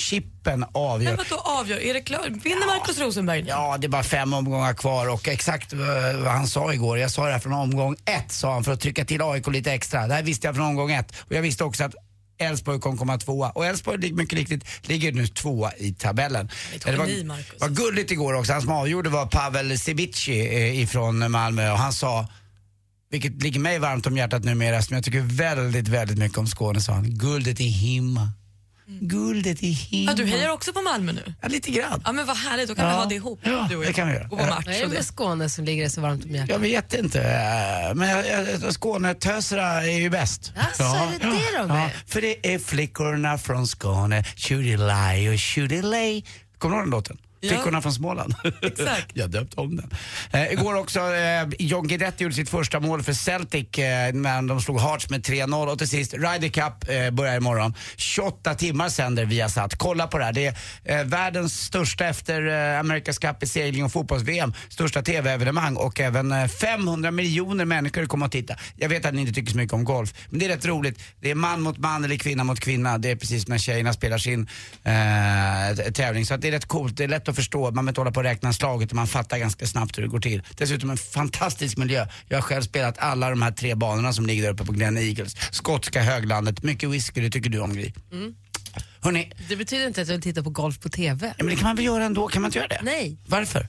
Chippen 0.48 0.66
avgör. 0.72 1.10
Men 1.16 1.26
vadå 1.30 1.42
avgör? 1.42 1.78
Är 1.80 1.94
det 1.94 2.02
klart? 2.02 2.28
Vinner 2.28 2.66
Markus 2.68 3.00
Rosenberg? 3.00 3.46
Ja, 3.48 3.78
det 3.80 3.88
är 3.88 3.90
bara 3.90 4.04
fem 4.04 4.34
omgångar 4.34 4.74
kvar 4.74 5.10
och 5.10 5.28
exakt 5.28 5.74
eh, 5.74 5.80
vad 6.24 6.32
han 6.32 6.48
sa 6.48 6.74
igår. 6.74 6.98
Jag 7.00 7.12
sa 7.12 7.26
det 7.26 7.32
här 7.32 7.40
från 7.40 7.54
omgång 7.54 7.96
ett, 8.06 8.32
sa 8.32 8.54
han, 8.54 8.64
för 8.64 8.72
att 8.74 8.82
trycka 8.82 9.06
till 9.06 9.22
AIK 9.22 9.48
lite 9.48 9.72
extra. 9.74 10.08
Det 10.08 10.14
här 10.14 10.24
visste 10.24 10.48
jag 10.48 10.56
från 10.56 10.66
omgång 10.66 10.92
ett. 10.92 11.14
Och 11.20 11.32
jag 11.36 11.42
visste 11.42 11.64
också 11.64 11.84
att 11.84 11.96
Elfsborg 12.40 12.80
kommer 12.80 12.98
komma 12.98 13.18
tvåa. 13.18 13.50
Och 13.50 13.66
Elfsborg, 13.66 14.12
mycket 14.12 14.40
riktigt, 14.40 14.64
ligger 14.82 15.12
nu 15.12 15.28
tvåa 15.28 15.72
i 15.78 15.94
tabellen. 15.94 16.50
Eh, 16.74 16.80
Det 16.92 16.98
var, 16.98 17.24
Marcus. 17.26 17.62
var 17.62 17.70
gulligt 17.70 18.12
igår 18.12 18.34
också. 18.34 18.54
Han 18.54 18.62
som 18.62 18.72
avgjorde 18.72 19.10
var 19.10 19.26
Pavel 19.26 19.80
Sibici 19.80 20.40
eh, 20.40 20.82
ifrån 20.82 21.32
Malmö 21.32 21.72
och 21.72 21.78
han 21.78 21.94
sa 21.94 22.28
vilket 23.12 23.44
ligger 23.44 23.60
mig 23.60 23.80
varmt 23.80 24.08
om 24.08 24.18
hjärtat 24.18 24.44
numera, 24.44 24.82
som 24.82 24.96
jag 24.96 25.04
tycker 25.06 25.20
väldigt, 25.22 25.88
väldigt 25.88 26.18
mycket 26.18 26.38
om 26.38 26.48
Skåne, 26.48 26.82
sa 26.82 26.94
han. 26.94 27.06
Guldet 27.10 27.60
i 27.60 27.64
himma. 27.68 28.32
Guldet 28.90 29.64
i 29.64 29.72
himma. 29.72 30.12
Ja, 30.12 30.16
du 30.18 30.26
hejar 30.26 30.50
också 30.50 30.74
på 30.74 30.82
Malmö 30.82 31.12
nu? 31.12 31.34
Ja, 31.42 31.48
lite 31.48 31.72
grann. 31.72 32.02
Ja, 32.06 32.12
men 32.12 32.26
vad 32.26 32.38
härligt, 32.38 32.68
då 32.70 32.76
kan 32.76 32.86
vi 32.86 32.92
Ja. 32.92 32.98
ha 32.98 33.06
det 33.06 33.16
ihop. 33.16 33.40
Ja, 33.44 33.68
du 33.70 33.76
och 33.76 33.82
det 33.82 33.88
jag. 33.88 33.96
kan 33.96 34.08
vi 34.08 34.14
göra. 34.14 34.24
Gå 34.28 34.38
på 34.38 34.44
Ja. 34.44 34.50
match 34.50 34.66
Vad 34.66 34.76
är 34.76 34.80
det 34.80 34.84
och 34.86 34.90
med 34.92 35.00
det. 35.00 35.04
Skåne 35.04 35.50
som 35.50 35.66
ligger 35.66 35.90
så 35.90 36.02
varmt 36.02 36.26
om 36.26 36.32
hjärtat? 36.32 36.50
Jag 36.50 36.60
vet 36.60 36.94
inte, 36.94 37.92
men 37.96 38.72
Skånetöserna 38.72 39.84
är 39.84 40.00
ju 40.00 40.10
bäst. 40.10 40.52
Jaså, 40.56 40.84
är 40.84 41.12
det 41.12 41.18
det 41.18 41.58
de 41.58 41.72
är? 41.72 41.90
För 42.08 42.22
det 42.22 42.54
är 42.54 42.60
flickorna 42.60 43.38
från 43.38 43.68
Skåne, 43.68 44.24
tjudelaj 44.36 45.30
och 45.30 45.40
tjudelej. 45.40 46.26
Kommer 46.58 46.76
du 46.76 46.80
ihåg 46.82 46.86
den 46.88 46.92
låten? 46.92 47.18
Ja. 47.40 47.50
Flickorna 47.50 47.82
från 47.82 47.94
Småland. 47.94 48.34
Exakt. 48.62 49.08
jag 49.14 49.30
döpte 49.30 49.62
om 49.62 49.76
den. 49.76 49.90
Eh, 50.32 50.52
igår 50.52 50.76
också, 50.76 51.00
eh, 51.00 51.48
John 51.60 51.88
Guidetti 51.88 52.24
gjorde 52.24 52.36
sitt 52.36 52.50
första 52.50 52.80
mål 52.80 53.04
för 53.04 53.14
Celtic 53.14 53.78
eh, 53.78 54.14
när 54.14 54.48
de 54.48 54.62
slog 54.62 54.80
Hearts 54.80 55.10
med 55.10 55.22
3-0 55.26 55.72
och 55.72 55.78
till 55.78 55.90
sist 55.90 56.14
Ryder 56.14 56.48
Cup 56.50 56.90
eh, 56.90 57.12
börjar 57.12 57.38
imorgon. 57.38 57.74
28 57.96 58.56
timmar 58.56 58.90
sänder 58.90 59.26
Viasat. 59.26 59.76
Kolla 59.78 60.08
på 60.08 60.18
det 60.18 60.24
här. 60.24 60.34
Det 60.34 60.46
är 60.86 61.00
eh, 61.00 61.06
världens 61.06 61.62
största 61.62 62.06
efter 62.06 62.48
eh, 62.48 62.82
America's 62.82 63.22
Cup 63.22 63.44
i 63.44 63.48
segling 63.48 63.86
och 63.86 63.92
fotbolls-VM. 63.92 64.54
Största 64.70 65.02
TV-evenemang 65.02 65.76
och 65.76 66.00
även 66.00 66.32
eh, 66.32 66.48
500 66.48 67.12
miljoner 67.12 67.66
människor 67.66 68.06
kommer 68.06 68.26
att 68.26 68.32
titta. 68.32 68.56
Jag 68.76 68.90
vet 68.90 69.06
att 69.06 69.14
ni 69.14 69.22
inte 69.22 69.34
tycker 69.34 69.52
så 69.52 69.58
mycket 69.58 69.74
om 69.74 69.84
golf, 69.84 70.14
men 70.30 70.40
det 70.40 70.46
är 70.46 70.50
rätt 70.50 70.66
roligt. 70.66 71.04
Det 71.22 71.32
är 71.32 71.36
man 71.36 71.62
mot 71.62 71.78
man 71.78 72.04
eller 72.04 72.18
kvinna 72.18 72.44
mot 72.44 72.60
kvinna. 72.60 72.98
Det 72.98 73.12
är 73.12 73.16
precis 73.16 73.48
när 73.48 73.58
tjejerna 73.58 73.94
spelar 73.94 74.18
sin 74.18 74.50
eh, 74.84 75.92
tävling. 75.94 76.26
Så 76.26 76.38
det 76.38 76.48
är 76.48 76.52
rätt 76.52 76.66
coolt. 76.66 76.98
Det 76.98 77.04
är 77.04 77.08
lätt 77.08 77.27
att 77.30 77.36
förstå. 77.36 77.60
Man 77.62 77.74
behöver 77.74 77.90
inte 77.90 78.02
hålla 78.02 78.12
på 78.12 78.18
och 78.20 78.24
räkna 78.24 78.54
slaget 78.54 78.90
och 78.90 78.96
man 78.96 79.08
fattar 79.08 79.38
ganska 79.38 79.66
snabbt 79.68 79.98
hur 79.98 80.04
det 80.04 80.10
går 80.10 80.20
till. 80.20 80.44
Dessutom 80.58 80.90
en 80.90 80.98
fantastisk 80.98 81.78
miljö. 81.78 82.08
Jag 82.28 82.38
har 82.38 82.42
själv 82.42 82.62
spelat 82.62 82.98
alla 82.98 83.30
de 83.30 83.42
här 83.42 83.52
tre 83.52 83.76
banorna 83.76 84.14
som 84.14 84.26
ligger 84.26 84.44
där 84.44 84.50
uppe 84.50 84.66
på 84.66 84.72
Glen 84.72 84.98
Eagles. 84.98 85.36
Skotska 85.52 86.02
höglandet. 86.02 86.64
Mycket 86.64 86.90
whisky, 86.90 87.22
det 87.22 87.30
tycker 87.30 87.50
du 87.50 87.60
om 87.60 87.74
Gry. 87.74 87.94
Mm. 88.12 88.36
Hörrni, 89.02 89.32
Det 89.50 89.56
betyder 89.56 89.88
inte 89.88 90.02
att 90.02 90.08
jag 90.08 90.16
vill 90.16 90.22
titta 90.22 90.44
på 90.44 90.50
golf 90.50 90.80
på 90.80 90.90
TV. 90.90 91.34
men 91.38 91.46
det 91.48 91.56
kan 91.56 91.64
man 91.64 91.76
väl 91.76 91.86
göra 91.86 92.04
ändå? 92.06 92.28
Kan 92.28 92.42
man 92.42 92.50
inte 92.50 92.58
göra 92.60 92.68
det? 92.68 92.80
Nej, 92.84 93.18
Varför? 93.28 93.68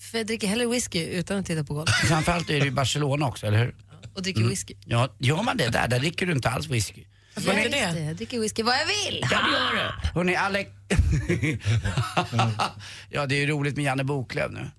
för 0.00 0.18
jag 0.18 0.26
dricker 0.26 0.46
hellre 0.46 0.66
whisky 0.66 1.04
utan 1.06 1.38
att 1.38 1.46
titta 1.46 1.64
på 1.64 1.74
golf. 1.74 1.90
Framförallt 1.90 2.50
är 2.50 2.58
det 2.58 2.64
ju 2.64 2.70
Barcelona 2.70 3.26
också, 3.26 3.46
eller 3.46 3.58
hur? 3.58 3.74
Och 4.14 4.22
dricker 4.22 4.40
Mm. 4.40 4.50
whisky. 4.50 4.74
Ja, 4.84 5.16
gör 5.18 5.42
man 5.42 5.56
det 5.56 5.68
där, 5.68 5.88
där 5.88 5.98
dricker 5.98 6.26
du 6.26 6.32
inte 6.32 6.50
alls 6.50 6.66
whisky. 6.66 7.04
Ja, 7.36 7.52
just 7.52 7.70
det. 7.72 8.00
Jag 8.00 8.16
dricker 8.16 8.40
whisky 8.40 8.62
vad 8.62 8.74
jag 8.74 8.86
vill. 8.86 9.20
Ja, 9.30 9.42
det 9.42 9.52
gör 9.52 9.74
det. 9.74 9.92
Hörrni, 10.14 10.36
Alex... 10.36 10.70
ja, 13.10 13.26
det 13.26 13.34
är 13.34 13.40
ju 13.40 13.46
roligt 13.46 13.76
med 13.76 13.84
Janne 13.84 14.04
Boklöv 14.04 14.52
nu. 14.52 14.70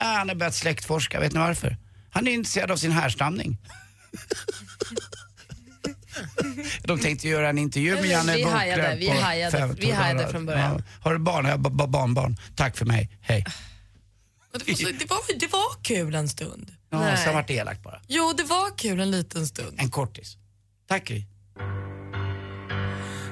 Ah, 0.00 0.16
han 0.16 0.28
har 0.28 0.36
börjat 0.36 0.54
släktforska, 0.54 1.20
vet 1.20 1.32
ni 1.32 1.38
varför? 1.38 1.76
Han 2.10 2.26
är 2.28 2.32
intresserad 2.32 2.70
av 2.70 2.76
sin 2.76 2.92
härstamning. 2.92 3.58
De 6.82 6.98
tänkte 7.00 7.28
göra 7.28 7.48
en 7.48 7.58
intervju 7.58 7.94
med 7.94 8.02
Vi 8.02 8.10
Janne 8.10 8.32
Boklöv. 8.32 8.52
hajade, 8.52 8.96
vi 8.96 9.08
hajade, 9.08 9.74
vi 9.78 9.90
hajade 9.90 10.28
från 10.28 10.46
början. 10.46 10.76
Ja. 10.78 10.84
Har 11.02 11.12
du 11.12 11.18
barn? 11.18 11.44
Jag 11.44 11.52
har 11.52 11.58
ba- 11.58 11.70
ba- 11.70 11.86
barnbarn. 11.86 12.36
Tack 12.56 12.76
för 12.76 12.86
mig, 12.86 13.10
hej. 13.20 13.44
Det 14.52 14.68
var, 14.68 14.74
så, 14.74 14.84
det, 14.86 15.10
var, 15.10 15.38
det 15.40 15.46
var 15.52 15.82
kul 15.82 16.14
en 16.14 16.28
stund. 16.28 16.72
Ja, 16.90 17.00
Nej. 17.00 17.16
sen 17.24 17.34
vart 17.34 17.48
det 17.48 17.54
elakt 17.54 17.82
bara. 17.82 18.00
Jo, 18.08 18.32
det 18.36 18.42
var 18.44 18.78
kul 18.78 19.00
en 19.00 19.10
liten 19.10 19.46
stund. 19.46 19.76
En 19.80 19.90
kortis. 19.90 20.36
Tack 20.88 21.04
Gry. 21.04 21.24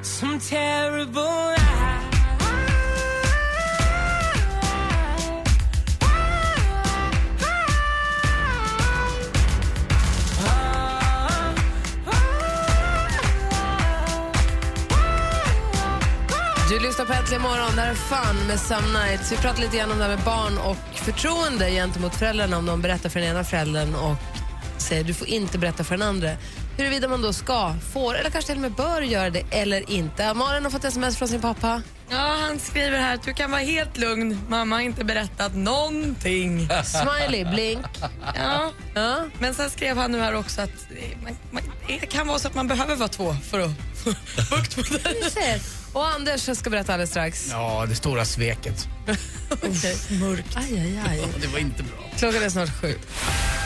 Some 0.06 0.40
terrible 0.40 1.56
Du 16.70 16.80
lyssnar 16.80 17.04
på 17.04 17.12
Äntligen 17.12 17.42
morgon. 17.42 17.76
Det 17.76 17.82
här 17.82 17.90
är 17.90 17.94
Fun 17.94 18.46
med 18.46 18.60
Some 18.60 18.98
Nights. 18.98 19.32
Vi 19.32 19.36
pratar 19.36 19.60
lite 19.60 19.76
grann 19.76 19.90
om 19.90 19.98
det 19.98 20.04
här 20.04 20.16
med 20.16 20.24
barn 20.24 20.58
och 20.58 20.76
förtroende 20.94 21.70
gentemot 21.70 22.14
föräldrarna 22.14 22.58
om 22.58 22.66
de 22.66 22.82
berättar 22.82 23.08
för 23.08 23.20
den 23.20 23.28
ena 23.28 23.44
föräldern 23.44 23.94
och 23.94 24.16
säger 24.78 25.04
du 25.04 25.14
får 25.14 25.28
inte 25.28 25.58
berätta 25.58 25.84
för 25.84 25.96
den 25.96 26.08
andra 26.08 26.30
huruvida 26.76 27.08
man 27.08 27.22
då 27.22 27.32
ska, 27.32 27.74
får 27.92 28.14
eller 28.14 28.30
kanske 28.30 28.46
till 28.52 28.56
och 28.56 28.62
med 28.62 28.72
bör 28.72 29.02
göra 29.02 29.30
det 29.30 29.42
eller 29.50 29.90
inte. 29.90 30.34
Malin 30.34 30.64
har 30.64 30.70
fått 30.70 30.84
sms 30.84 31.16
från 31.16 31.28
sin 31.28 31.40
pappa. 31.40 31.82
Ja, 32.10 32.36
han 32.40 32.58
skriver 32.58 32.98
här 32.98 33.14
att 33.14 33.22
du 33.22 33.34
kan 33.34 33.50
vara 33.50 33.60
helt 33.60 33.98
lugn. 33.98 34.40
Mamma 34.48 34.76
har 34.76 34.82
inte 34.82 35.04
berättat 35.04 35.54
någonting. 35.54 36.68
Smiley, 36.84 37.44
blink. 37.44 37.86
Ja. 38.34 38.72
ja. 38.94 39.24
Men 39.38 39.54
sen 39.54 39.70
skrev 39.70 39.96
han 39.96 40.12
nu 40.12 40.20
här 40.20 40.34
också 40.34 40.60
att 40.60 40.70
eh, 40.70 41.18
man, 41.22 41.36
man, 41.50 41.62
det 41.86 42.06
kan 42.06 42.26
vara 42.26 42.38
så 42.38 42.48
att 42.48 42.54
man 42.54 42.68
behöver 42.68 42.96
vara 42.96 43.08
två 43.08 43.36
för 43.50 43.60
att 43.60 43.70
få 44.04 44.10
bukt 44.56 44.90
med 44.90 45.00
det. 45.34 45.60
Och 45.92 46.06
Anders 46.06 46.58
ska 46.58 46.70
berätta 46.70 46.92
alldeles 46.92 47.10
strax. 47.10 47.48
Ja, 47.50 47.86
det 47.88 47.94
stora 47.94 48.24
sveket. 48.24 48.88
Okej. 49.50 49.96
Mörkt. 50.20 50.56
Aj, 50.56 50.78
aj, 50.80 51.00
aj. 51.08 51.28
Det 51.40 51.46
var 51.46 51.58
inte 51.58 51.82
bra. 51.82 51.98
Klockan 52.16 52.42
är 52.42 52.48
snart 52.48 52.80
sju. 52.80 52.94